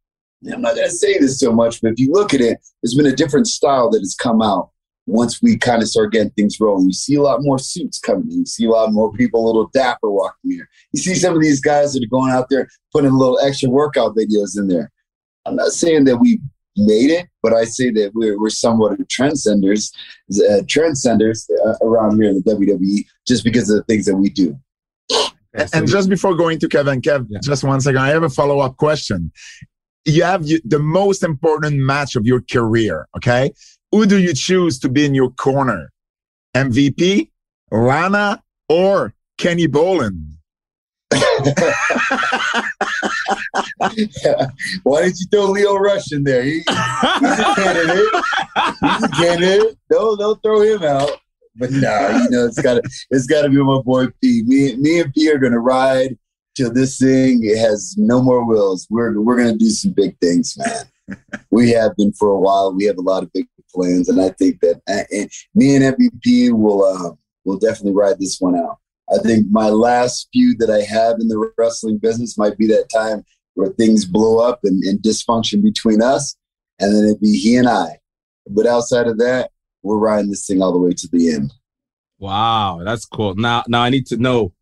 [0.51, 2.95] I'm not going to say this so much, but if you look at it, there's
[2.95, 4.71] been a different style that has come out
[5.05, 6.85] once we kind of start getting things rolling.
[6.85, 8.39] You see a lot more suits coming in.
[8.39, 10.69] You see a lot more people a little dapper walking here.
[10.93, 13.69] You see some of these guys that are going out there putting a little extra
[13.69, 14.91] workout videos in there.
[15.45, 16.39] I'm not saying that we
[16.77, 19.93] made it, but I say that we're, we're somewhat of trendsetters,
[20.31, 24.29] uh, trendsetters uh, around here in the WWE just because of the things that we
[24.29, 24.57] do.
[25.55, 27.37] And, and just before going to Kevin, Kev, yeah.
[27.43, 27.99] just one second.
[27.99, 29.31] I have a follow up question
[30.05, 33.07] you have the most important match of your career.
[33.17, 33.51] Okay.
[33.91, 35.91] Who do you choose to be in your corner?
[36.55, 37.29] MVP,
[37.71, 40.29] Lana, or Kenny Bolin?
[44.83, 46.43] Why didn't you throw Lio Rush in there?
[46.43, 48.05] He, he's a candidate.
[48.81, 49.77] He's a candidate.
[49.91, 51.11] Don't don't throw him out.
[51.55, 54.41] But no, nah, you know it's got to it's got to be my boy P.
[54.43, 56.17] Me me and P are gonna ride
[56.55, 58.87] till this thing has no more wheels.
[58.89, 61.17] We're we're gonna do some big things, man.
[61.51, 62.73] we have been for a while.
[62.73, 66.51] We have a lot of big plans, and I think that and me and MVP
[66.51, 68.77] will uh, will definitely ride this one out.
[69.13, 72.87] I think my last feud that I have in the wrestling business might be that
[72.93, 73.23] time
[73.55, 76.35] where things blow up and, and dysfunction between us,
[76.79, 77.99] and then it'd be he and I.
[78.47, 79.51] But outside of that,
[79.83, 81.53] we're riding this thing all the way to the end.
[82.19, 83.35] Wow, that's cool.
[83.35, 84.53] Now, now I need to know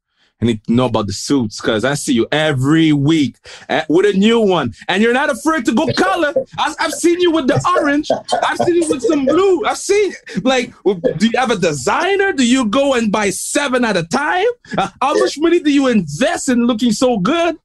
[0.41, 3.37] I need to know about the suits because I see you every week
[3.69, 6.33] at, with a new one, and you're not afraid to go color.
[6.57, 8.09] I, have seen you with the orange.
[8.43, 9.63] I've seen you with some blue.
[9.65, 12.33] I've seen like, do you have a designer?
[12.33, 14.47] Do you go and buy seven at a time?
[14.77, 17.57] Uh, how much money do you invest in looking so good?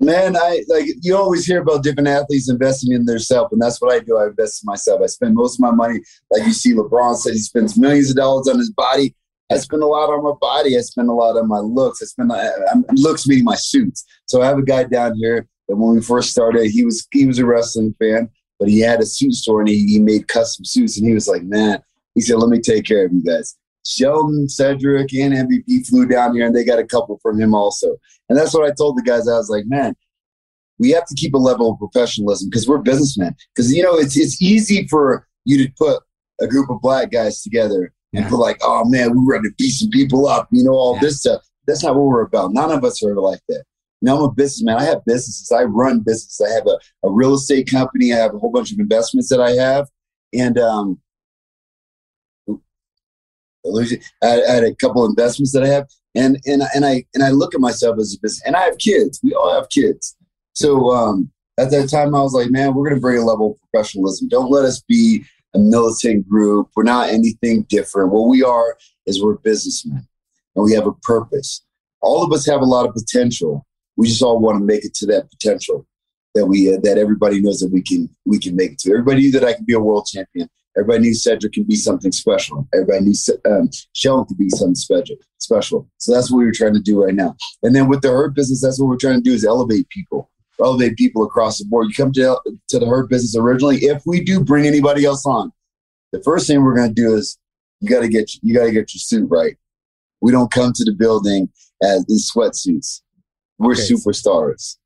[0.00, 3.94] Man, I like you always hear about different athletes investing in themselves, and that's what
[3.94, 4.18] I do.
[4.18, 5.00] I invest in myself.
[5.00, 6.00] I spend most of my money,
[6.32, 9.14] like you see, LeBron said he spends millions of dollars on his body.
[9.52, 10.76] I spend a lot on my body.
[10.76, 12.02] I spend a lot on my looks.
[12.02, 14.04] I spend I'm, looks meaning my suits.
[14.26, 17.26] So I have a guy down here that when we first started, he was he
[17.26, 20.64] was a wrestling fan, but he had a suit store and he, he made custom
[20.64, 20.98] suits.
[20.98, 21.82] And he was like, man,
[22.14, 23.56] he said, let me take care of you guys.
[23.84, 27.96] Shelton, Cedric, and MVP flew down here, and they got a couple from him also.
[28.28, 29.28] And that's what I told the guys.
[29.28, 29.96] I was like, man,
[30.78, 33.34] we have to keep a level of professionalism because we're businessmen.
[33.54, 36.02] Because you know, it's it's easy for you to put
[36.40, 38.24] a group of black guys together yeah.
[38.24, 41.00] People like, oh man, we're ready to beat some people up, you know, all yeah.
[41.00, 41.42] this stuff.
[41.66, 42.52] That's not what we're about.
[42.52, 43.64] None of us are like that.
[44.02, 44.78] Know, I'm a businessman.
[44.78, 45.52] I have businesses.
[45.52, 46.44] I run businesses.
[46.44, 48.12] I have a, a real estate company.
[48.12, 49.86] I have a whole bunch of investments that I have.
[50.34, 51.00] And um,
[54.22, 57.54] I had a couple investments that I have, and and and I and I look
[57.54, 59.20] at myself as a business, and I have kids.
[59.22, 60.16] We all have kids.
[60.54, 63.52] So um, at that time, I was like, man, we're going to bring a level
[63.52, 64.28] of professionalism.
[64.28, 66.70] Don't let us be a militant group.
[66.74, 68.12] We're not anything different.
[68.12, 70.06] What we are is we're businessmen
[70.54, 71.64] and we have a purpose.
[72.00, 73.66] All of us have a lot of potential.
[73.96, 75.86] We just all want to make it to that potential
[76.34, 78.90] that we uh, that everybody knows that we can we can make it to.
[78.90, 80.48] Everybody knew that I can be a world champion.
[80.76, 82.66] Everybody knew Cedric can be something special.
[82.72, 85.16] Everybody knew um, Shelton could be something special.
[85.38, 85.86] Special.
[85.98, 87.36] So that's what we were trying to do right now.
[87.62, 90.30] And then with the hurt business, that's what we're trying to do is elevate people
[90.60, 91.88] elevate people across the board.
[91.88, 93.78] You come to, to the Hurt business originally.
[93.78, 95.52] If we do bring anybody else on,
[96.12, 97.38] the first thing we're going to do is
[97.80, 99.56] you got to get you got to get your suit right.
[100.20, 101.48] We don't come to the building
[101.82, 103.02] as in sweatsuits.
[103.58, 103.82] We're okay.
[103.82, 104.76] superstars.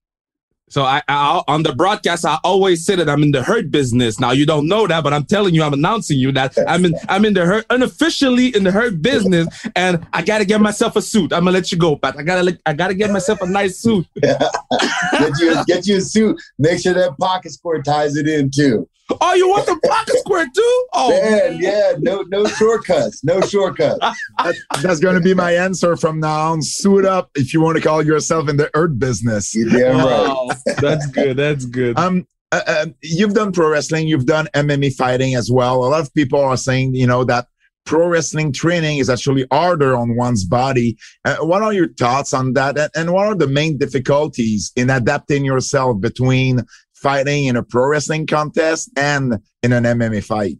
[0.68, 4.18] So I, I, on the broadcast, I always say that I'm in the hurt business.
[4.18, 6.94] Now you don't know that, but I'm telling you, I'm announcing you that I'm in,
[7.08, 11.02] I'm in the hurt, unofficially in the hurt business, and I gotta get myself a
[11.02, 11.32] suit.
[11.32, 12.16] I'm gonna let you go, Pat.
[12.18, 14.06] I gotta, I gotta get myself a nice suit.
[14.20, 16.40] get you, get you a suit.
[16.58, 18.88] Make sure that pocket square ties it in too.
[19.20, 20.86] Oh, you want the pocket square too?
[20.92, 23.98] Oh, man, yeah, no, no shortcuts, no shortcuts.
[24.38, 26.62] that, that's going to be my answer from now on.
[26.62, 29.54] Suit up if you want to call yourself in the hurt business.
[29.54, 30.56] Yeah, right.
[30.80, 31.36] that's good.
[31.36, 31.98] That's good.
[31.98, 35.84] Um, uh, uh, you've done pro wrestling, you've done MMA fighting as well.
[35.84, 37.46] A lot of people are saying, you know, that
[37.84, 40.96] pro wrestling training is actually harder on one's body.
[41.24, 42.76] Uh, what are your thoughts on that?
[42.76, 46.64] And, and what are the main difficulties in adapting yourself between
[47.06, 50.58] fighting in a pro wrestling contest and in an MMA fight?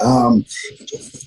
[0.00, 0.44] Um,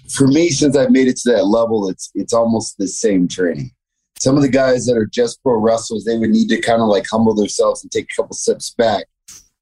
[0.09, 3.71] for me, since I've made it to that level, it's it's almost the same training.
[4.19, 6.89] Some of the guys that are just pro wrestlers, they would need to kind of
[6.89, 9.05] like humble themselves and take a couple steps back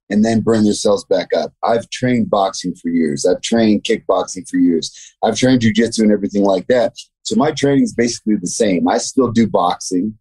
[0.09, 1.53] and then bring themselves back up.
[1.63, 3.23] I've trained boxing for years.
[3.23, 4.91] I've trained kickboxing for years.
[5.23, 6.95] I've trained jujitsu and everything like that.
[7.21, 8.87] So my training is basically the same.
[8.87, 10.17] I still do boxing.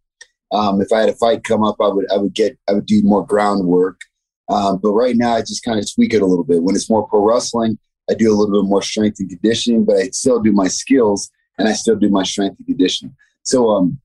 [0.53, 2.87] Um, if I had a fight come up, I would I would get I would
[2.87, 4.01] do more groundwork.
[4.49, 6.63] Um, but right now, I just kind of tweak it a little bit.
[6.63, 7.79] When it's more pro wrestling,
[8.11, 11.31] I do a little bit more strength and conditioning, but I still do my skills
[11.59, 13.15] and I still do my strength and conditioning.
[13.43, 14.01] So um,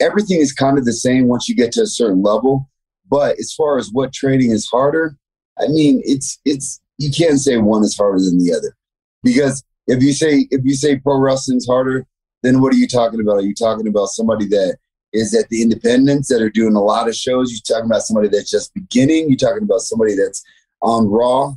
[0.00, 2.68] everything is kind of the same once you get to a certain level.
[3.08, 5.16] But as far as what training is harder,
[5.58, 8.74] I mean, it's it's you can't say one is harder than the other
[9.22, 12.06] because if you say if you say pro wrestling is harder,
[12.42, 13.36] then what are you talking about?
[13.36, 14.78] Are you talking about somebody that
[15.12, 17.50] is at the independents that are doing a lot of shows.
[17.50, 19.28] You're talking about somebody that's just beginning.
[19.28, 20.42] You're talking about somebody that's
[20.80, 21.54] on Raw,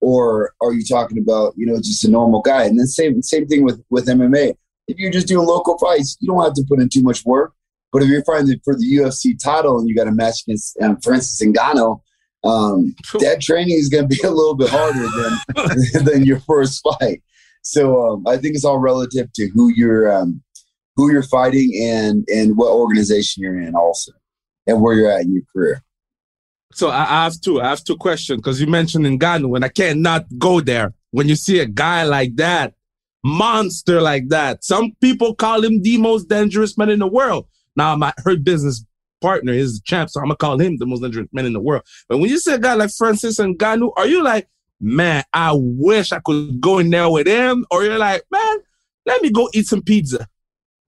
[0.00, 2.64] or are you talking about you know just a normal guy?
[2.64, 4.54] And then same same thing with with MMA.
[4.88, 7.52] If you're just doing local fights, you don't have to put in too much work.
[7.92, 10.98] But if you're fighting for the UFC title and you got a match against, um,
[11.00, 12.00] for instance, Ngannou,
[12.42, 16.82] um, that training is going to be a little bit harder than than your first
[16.82, 17.22] fight.
[17.62, 20.42] So um, I think it's all relative to who you're um,
[20.96, 24.12] who you're fighting and and what organization you're in also
[24.66, 25.82] and where you're at in your career.
[26.72, 30.26] So i have two i have two questions because you mentioned Ngannou when i cannot
[30.38, 30.94] go there.
[31.10, 32.74] When you see a guy like that
[33.24, 37.46] monster like that some people call him the most dangerous man in the world.
[37.76, 38.84] Now my hurt business
[39.20, 41.60] partner is the champ so i'm gonna call him the most dangerous man in the
[41.60, 41.82] world.
[42.08, 44.48] But when you see a guy like francis and Ngannou, are you like
[44.80, 48.58] man i wish i could go in there with him or you're like man
[49.06, 50.26] let me go eat some pizza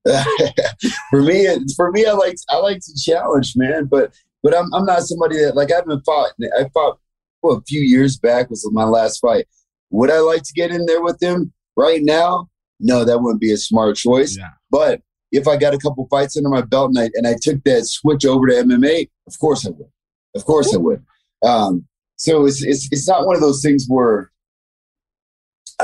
[1.10, 3.86] for me, for me, I like I like to challenge, man.
[3.86, 6.32] But but I'm I'm not somebody that like I haven't fought.
[6.58, 6.98] I fought
[7.42, 9.46] well, a few years back was my last fight.
[9.90, 12.48] Would I like to get in there with him right now?
[12.80, 14.36] No, that wouldn't be a smart choice.
[14.36, 14.50] Yeah.
[14.70, 17.62] But if I got a couple fights under my belt and I, and I took
[17.64, 19.88] that switch over to MMA, of course I would.
[20.34, 21.04] Of course I would.
[21.44, 21.86] Um,
[22.16, 24.30] so it's, it's it's not one of those things where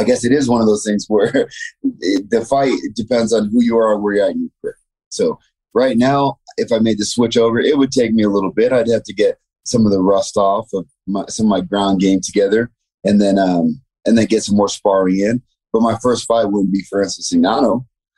[0.00, 1.30] I guess it is one of those things where
[1.82, 4.76] the fight depends on who you are and where you're at in your career.
[5.10, 5.38] So
[5.74, 8.72] right now, if I made the switch over, it would take me a little bit.
[8.72, 12.00] I'd have to get some of the rust off of my, some of my ground
[12.00, 12.70] game together,
[13.04, 15.42] and then um, and then get some more sparring in.
[15.72, 17.32] But my first fight wouldn't be, for instance,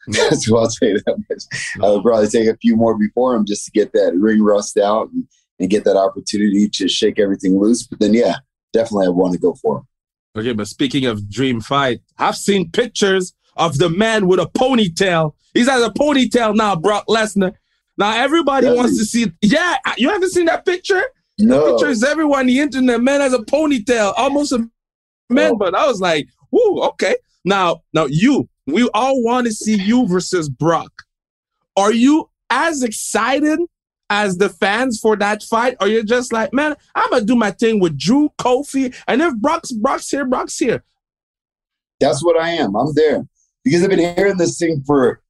[0.07, 1.42] That's what I'll say that much.
[1.83, 4.77] I would probably take a few more before him just to get that ring rust
[4.77, 5.25] out and,
[5.61, 7.87] and get that opportunity to shake everything loose.
[7.87, 8.37] But then, yeah,
[8.73, 9.88] definitely I want to go for him.
[10.37, 15.35] Okay, but speaking of dream fight, I've seen pictures of the man with a ponytail.
[15.53, 17.55] He's has a ponytail now, Brock Lesnar.
[17.99, 19.31] Now everybody wants to see.
[19.42, 21.03] Yeah, you haven't seen that picture?
[21.38, 21.64] No.
[21.64, 23.03] The picture is everywhere on the internet.
[23.03, 24.66] Man has a ponytail, almost a
[25.29, 25.53] man.
[25.53, 25.57] Oh.
[25.57, 27.16] But I was like, whoo, okay.
[27.45, 30.92] Now, now you, we all want to see you versus Brock.
[31.77, 33.59] Are you as excited
[34.12, 37.51] as the fans for that fight, or you're just like, man, I'm gonna do my
[37.51, 40.85] thing with Drew, Kofi, and if Brock's Brock's here, Brock's here.
[41.98, 42.77] That's what I am.
[42.77, 43.27] I'm there
[43.64, 45.22] because I've been hearing this thing for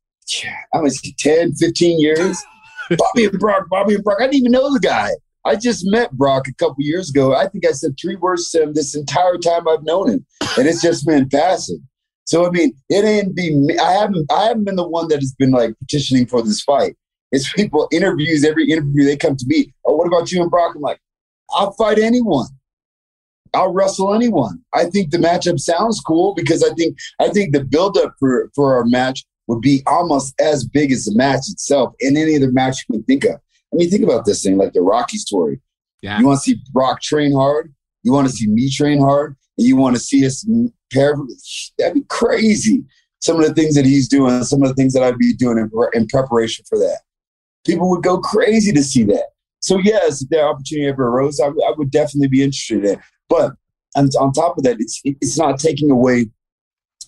[0.75, 2.43] I was 10, 15 years.
[2.91, 4.19] Bobby and Brock, Bobby and Brock.
[4.21, 5.11] I didn't even know the guy.
[5.45, 7.37] I just met Brock a couple years ago.
[7.37, 10.27] I think I said three words to him this entire time I've known him,
[10.59, 11.79] and it's just been passive.
[12.25, 13.79] So I mean, it ain't be me.
[13.79, 14.31] I haven't.
[14.33, 16.97] I haven't been the one that has been like petitioning for this fight.
[17.33, 18.45] It's people interviews.
[18.45, 19.73] Every interview they come to me.
[19.87, 20.75] Oh, what about you and Brock?
[20.77, 21.01] I'm like,
[21.51, 22.47] I'll fight anyone.
[23.55, 24.63] I'll wrestle anyone.
[24.75, 28.75] I think the matchup sounds cool because I think I think the buildup for for
[28.75, 32.79] our match would be almost as big as the match itself and any other match
[32.89, 33.35] you can think of.
[33.35, 35.61] I mean, think about this thing like the Rocky story.
[36.03, 36.19] Yeah.
[36.19, 37.73] You want to see Brock train hard.
[38.03, 40.47] You want to see me train hard, and you want to see us
[40.93, 41.15] pair.
[41.79, 42.85] That'd be crazy.
[43.21, 45.59] Some of the things that he's doing, some of the things that I'd be doing
[45.59, 47.01] in, in preparation for that
[47.65, 49.27] people would go crazy to see that.
[49.61, 52.99] so yes, if that opportunity ever arose, I, I would definitely be interested in it.
[53.29, 53.53] But
[53.97, 56.27] on, on top of that, it's it's not taking away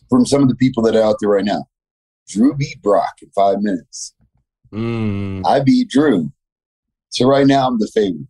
[0.09, 1.67] from some of the people that are out there right now.
[2.29, 4.15] Drew beat Brock in five minutes.
[4.73, 5.43] Mm.
[5.47, 6.33] I beat Drew.
[7.11, 8.27] So right now I'm the favorite.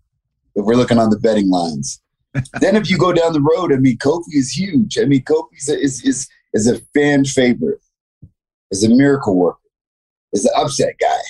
[0.55, 2.01] If we're looking on the betting lines.
[2.61, 4.99] then if you go down the road, I mean Kofi is huge.
[4.99, 7.81] I mean Kofi is is is a fan favorite,
[8.70, 9.59] is a miracle worker,
[10.33, 11.20] is an upset guy.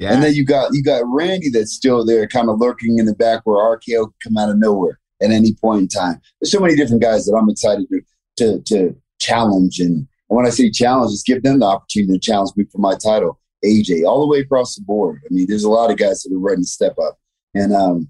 [0.00, 0.14] Yeah.
[0.14, 3.14] And then you got you got Randy that's still there, kind of lurking in the
[3.14, 6.18] back where RKO can come out of nowhere at any point in time.
[6.40, 8.00] There's so many different guys that I'm excited to
[8.38, 9.78] to, to challenge.
[9.78, 12.78] And, and when I say challenge, is give them the opportunity to challenge me for
[12.78, 13.38] my title.
[13.62, 15.20] AJ, all the way across the board.
[15.30, 17.18] I mean, there's a lot of guys that are ready to step up.
[17.54, 18.08] And um,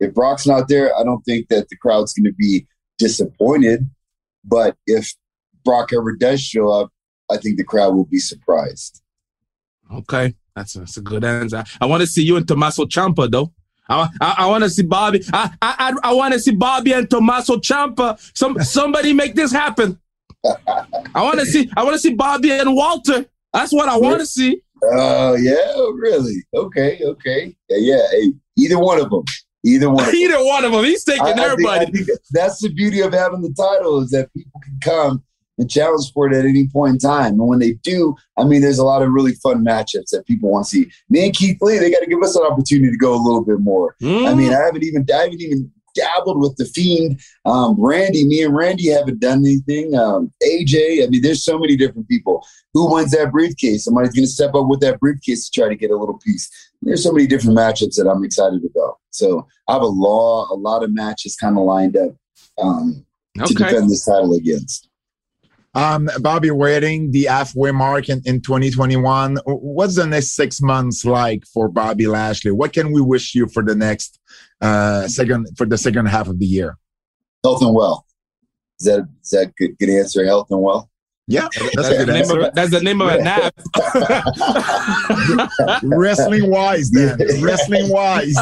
[0.00, 2.66] if Brock's not there, I don't think that the crowd's going to be
[2.98, 3.88] disappointed.
[4.44, 5.14] But if
[5.64, 6.90] Brock ever does show up,
[7.30, 9.00] I think the crowd will be surprised.
[9.94, 10.34] Okay.
[10.54, 11.64] That's a, that's a good answer.
[11.80, 13.52] I want to see you and Tommaso Ciampa though.
[13.88, 15.22] I, I, I want to see Bobby.
[15.32, 18.18] I I, I want to see Bobby and Tommaso Ciampa.
[18.36, 19.98] Some somebody make this happen.
[21.14, 21.70] I want to see.
[21.76, 23.26] I want to see Bobby and Walter.
[23.52, 24.62] That's what I want to see.
[24.84, 26.34] Oh uh, yeah, really?
[26.54, 28.02] Okay, okay, yeah, yeah.
[28.10, 29.22] Hey, either one of them.
[29.64, 30.12] Either one.
[30.12, 30.84] either one of them.
[30.84, 31.86] He's taking I, everybody.
[31.86, 34.78] I think, I think that's the beauty of having the title is that people can
[34.82, 35.22] come
[35.62, 37.32] and challenge for it at any point in time.
[37.32, 40.50] And when they do, I mean, there's a lot of really fun matchups that people
[40.50, 40.90] want to see.
[41.08, 43.44] Me and Keith Lee, they got to give us an opportunity to go a little
[43.44, 43.96] bit more.
[44.02, 44.28] Mm.
[44.28, 47.20] I mean, I haven't even, I haven't even dabbled with the Fiend.
[47.44, 49.94] Um, Randy, me and Randy haven't done anything.
[49.94, 52.46] Um, AJ, I mean, there's so many different people.
[52.74, 53.84] Who wins that briefcase?
[53.84, 56.50] Somebody's going to step up with that briefcase to try to get a little piece.
[56.80, 58.98] There's so many different matchups that I'm excited about.
[59.10, 62.12] So I have a law, a lot of matches kind of lined up
[62.58, 63.04] um,
[63.38, 63.46] okay.
[63.46, 64.88] to defend this title against.
[65.74, 69.38] Um, Bobby, we're hitting the halfway mark in, in 2021.
[69.46, 72.50] What's the next six months like for Bobby Lashley?
[72.50, 74.20] What can we wish you for the next
[74.60, 76.76] uh, second for the second half of the year?
[77.42, 78.06] Health and well.
[78.80, 80.24] Is that is that good, good answer?
[80.26, 80.90] Health and well.
[81.32, 83.54] Yeah, that's, that's, the, name of, that's the name of a nap.
[85.82, 87.18] Wrestling wise, then.
[87.40, 88.34] Wrestling wise.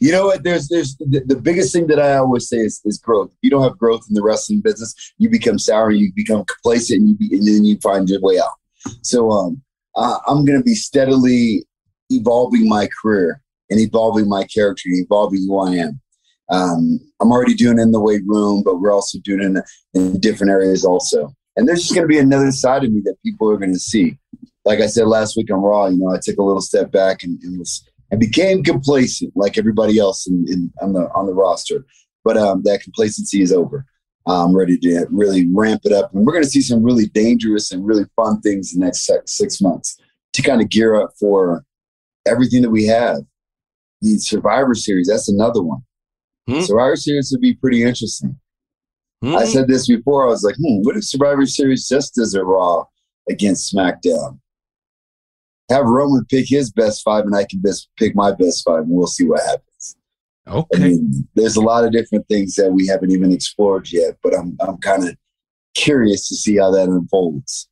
[0.00, 0.42] you know what?
[0.42, 3.30] There's there's the, the, biggest thing that I always say is, is growth.
[3.30, 7.00] If you don't have growth in the wrestling business, you become sour, you become complacent,
[7.00, 8.52] and, you be, and then you find your way out.
[9.02, 9.62] So um,
[9.96, 11.64] I'm going to be steadily
[12.10, 13.40] evolving my career
[13.70, 16.00] and evolving my character, and evolving who I am.
[16.50, 19.62] Um, I'm already doing in the weight room, but we're also doing in,
[19.94, 21.34] in different areas also.
[21.56, 23.80] And there's just going to be another side of me that people are going to
[23.80, 24.16] see.
[24.64, 27.22] Like I said last week on Raw, you know, I took a little step back
[27.22, 31.34] and, and was and became complacent like everybody else in, in on the on the
[31.34, 31.84] roster.
[32.24, 33.84] But um, that complacency is over.
[34.26, 37.72] I'm ready to really ramp it up, and we're going to see some really dangerous
[37.72, 39.96] and really fun things in the next six months
[40.34, 41.64] to kind of gear up for
[42.26, 43.18] everything that we have.
[44.02, 45.80] The Survivor Series, that's another one.
[46.48, 46.60] Hmm?
[46.60, 48.38] Survivor Series would be pretty interesting.
[49.22, 49.36] Hmm?
[49.36, 50.24] I said this before.
[50.24, 52.84] I was like, hmm, what if Survivor Series just does a Raw
[53.28, 54.38] against SmackDown?
[55.70, 58.90] Have Roman pick his best five, and I can best pick my best five, and
[58.90, 59.96] we'll see what happens.
[60.46, 60.76] Okay.
[60.76, 64.34] I mean, there's a lot of different things that we haven't even explored yet, but
[64.34, 65.14] I'm I'm kind of
[65.74, 67.67] curious to see how that unfolds.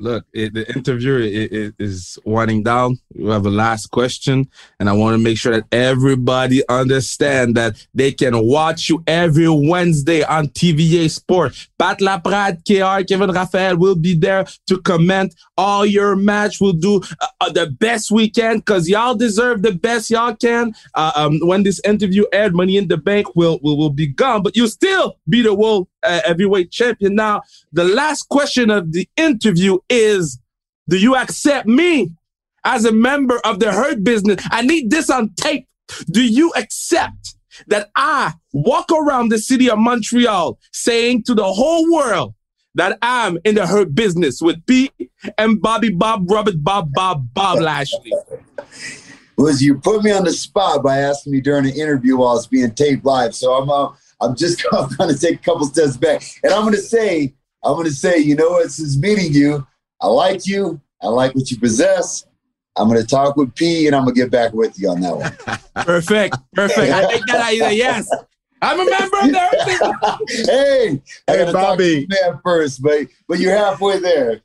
[0.00, 2.98] Look, it, the interview it, it is winding down.
[3.14, 7.84] We have a last question, and I want to make sure that everybody understand that
[7.94, 11.68] they can watch you every Wednesday on TVA Sport.
[11.78, 16.60] Pat Laprade, KR, Kevin Raphael will be there to comment all your match.
[16.60, 20.74] We'll do uh, uh, the best we can because y'all deserve the best y'all can.
[20.94, 24.44] Uh, um, when this interview aired, Money in the Bank will will, will be gone,
[24.44, 27.14] but you'll still be the world uh, heavyweight champion.
[27.14, 27.42] Now,
[27.72, 30.38] the last question of the interview is,
[30.88, 32.12] do you accept me
[32.64, 34.42] as a member of the Hurt Business?
[34.50, 35.66] I need this on tape.
[36.10, 37.34] Do you accept
[37.66, 42.34] that I walk around the city of Montreal saying to the whole world
[42.74, 44.90] that I'm in the Hurt Business with P
[45.36, 48.12] and Bobby Bob Robert Bob Bob Bob Lashley?
[49.36, 52.46] Was you put me on the spot by asking me during an interview while it's
[52.46, 53.34] being taped live.
[53.34, 56.74] So I'm uh, I'm just going to take a couple steps back, and I'm going
[56.74, 58.70] to say, I'm going to say, you know what?
[58.70, 59.66] Since meeting you,
[60.00, 60.80] I like you.
[61.02, 62.24] I like what you possess.
[62.76, 65.00] I'm going to talk with P, and I'm going to get back with you on
[65.00, 65.58] that one.
[65.84, 66.92] Perfect, perfect.
[66.92, 68.08] I think that I yes.
[68.60, 70.46] I'm a member of the.
[70.46, 72.06] hey, I hey, Bobby.
[72.08, 74.42] man first, but but you're halfway there.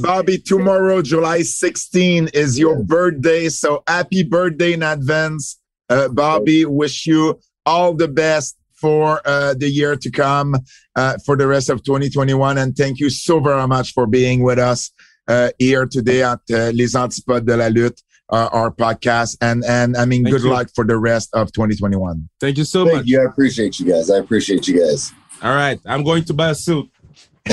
[0.00, 3.48] Bobby, tomorrow, July 16, is your birthday.
[3.48, 5.58] So happy birthday in advance.
[5.88, 10.54] Uh, Bobby, wish you all the best for uh, the year to come,
[10.94, 12.58] uh, for the rest of 2021.
[12.58, 14.90] And thank you so very much for being with us
[15.26, 18.02] uh, here today at uh, Les Antipodes de la Lutte.
[18.30, 19.38] uh, our podcast.
[19.40, 20.50] And and I mean, Thank good you.
[20.50, 22.28] luck for the rest of 2021.
[22.40, 23.06] Thank you so Thank much.
[23.06, 23.22] You.
[23.22, 24.10] I appreciate you guys.
[24.10, 25.12] I appreciate you guys.
[25.42, 26.86] All right, I'm going to buy a suit.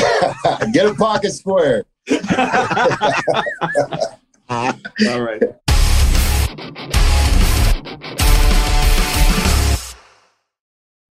[0.74, 1.86] Get a pocket square.
[4.50, 5.44] All right.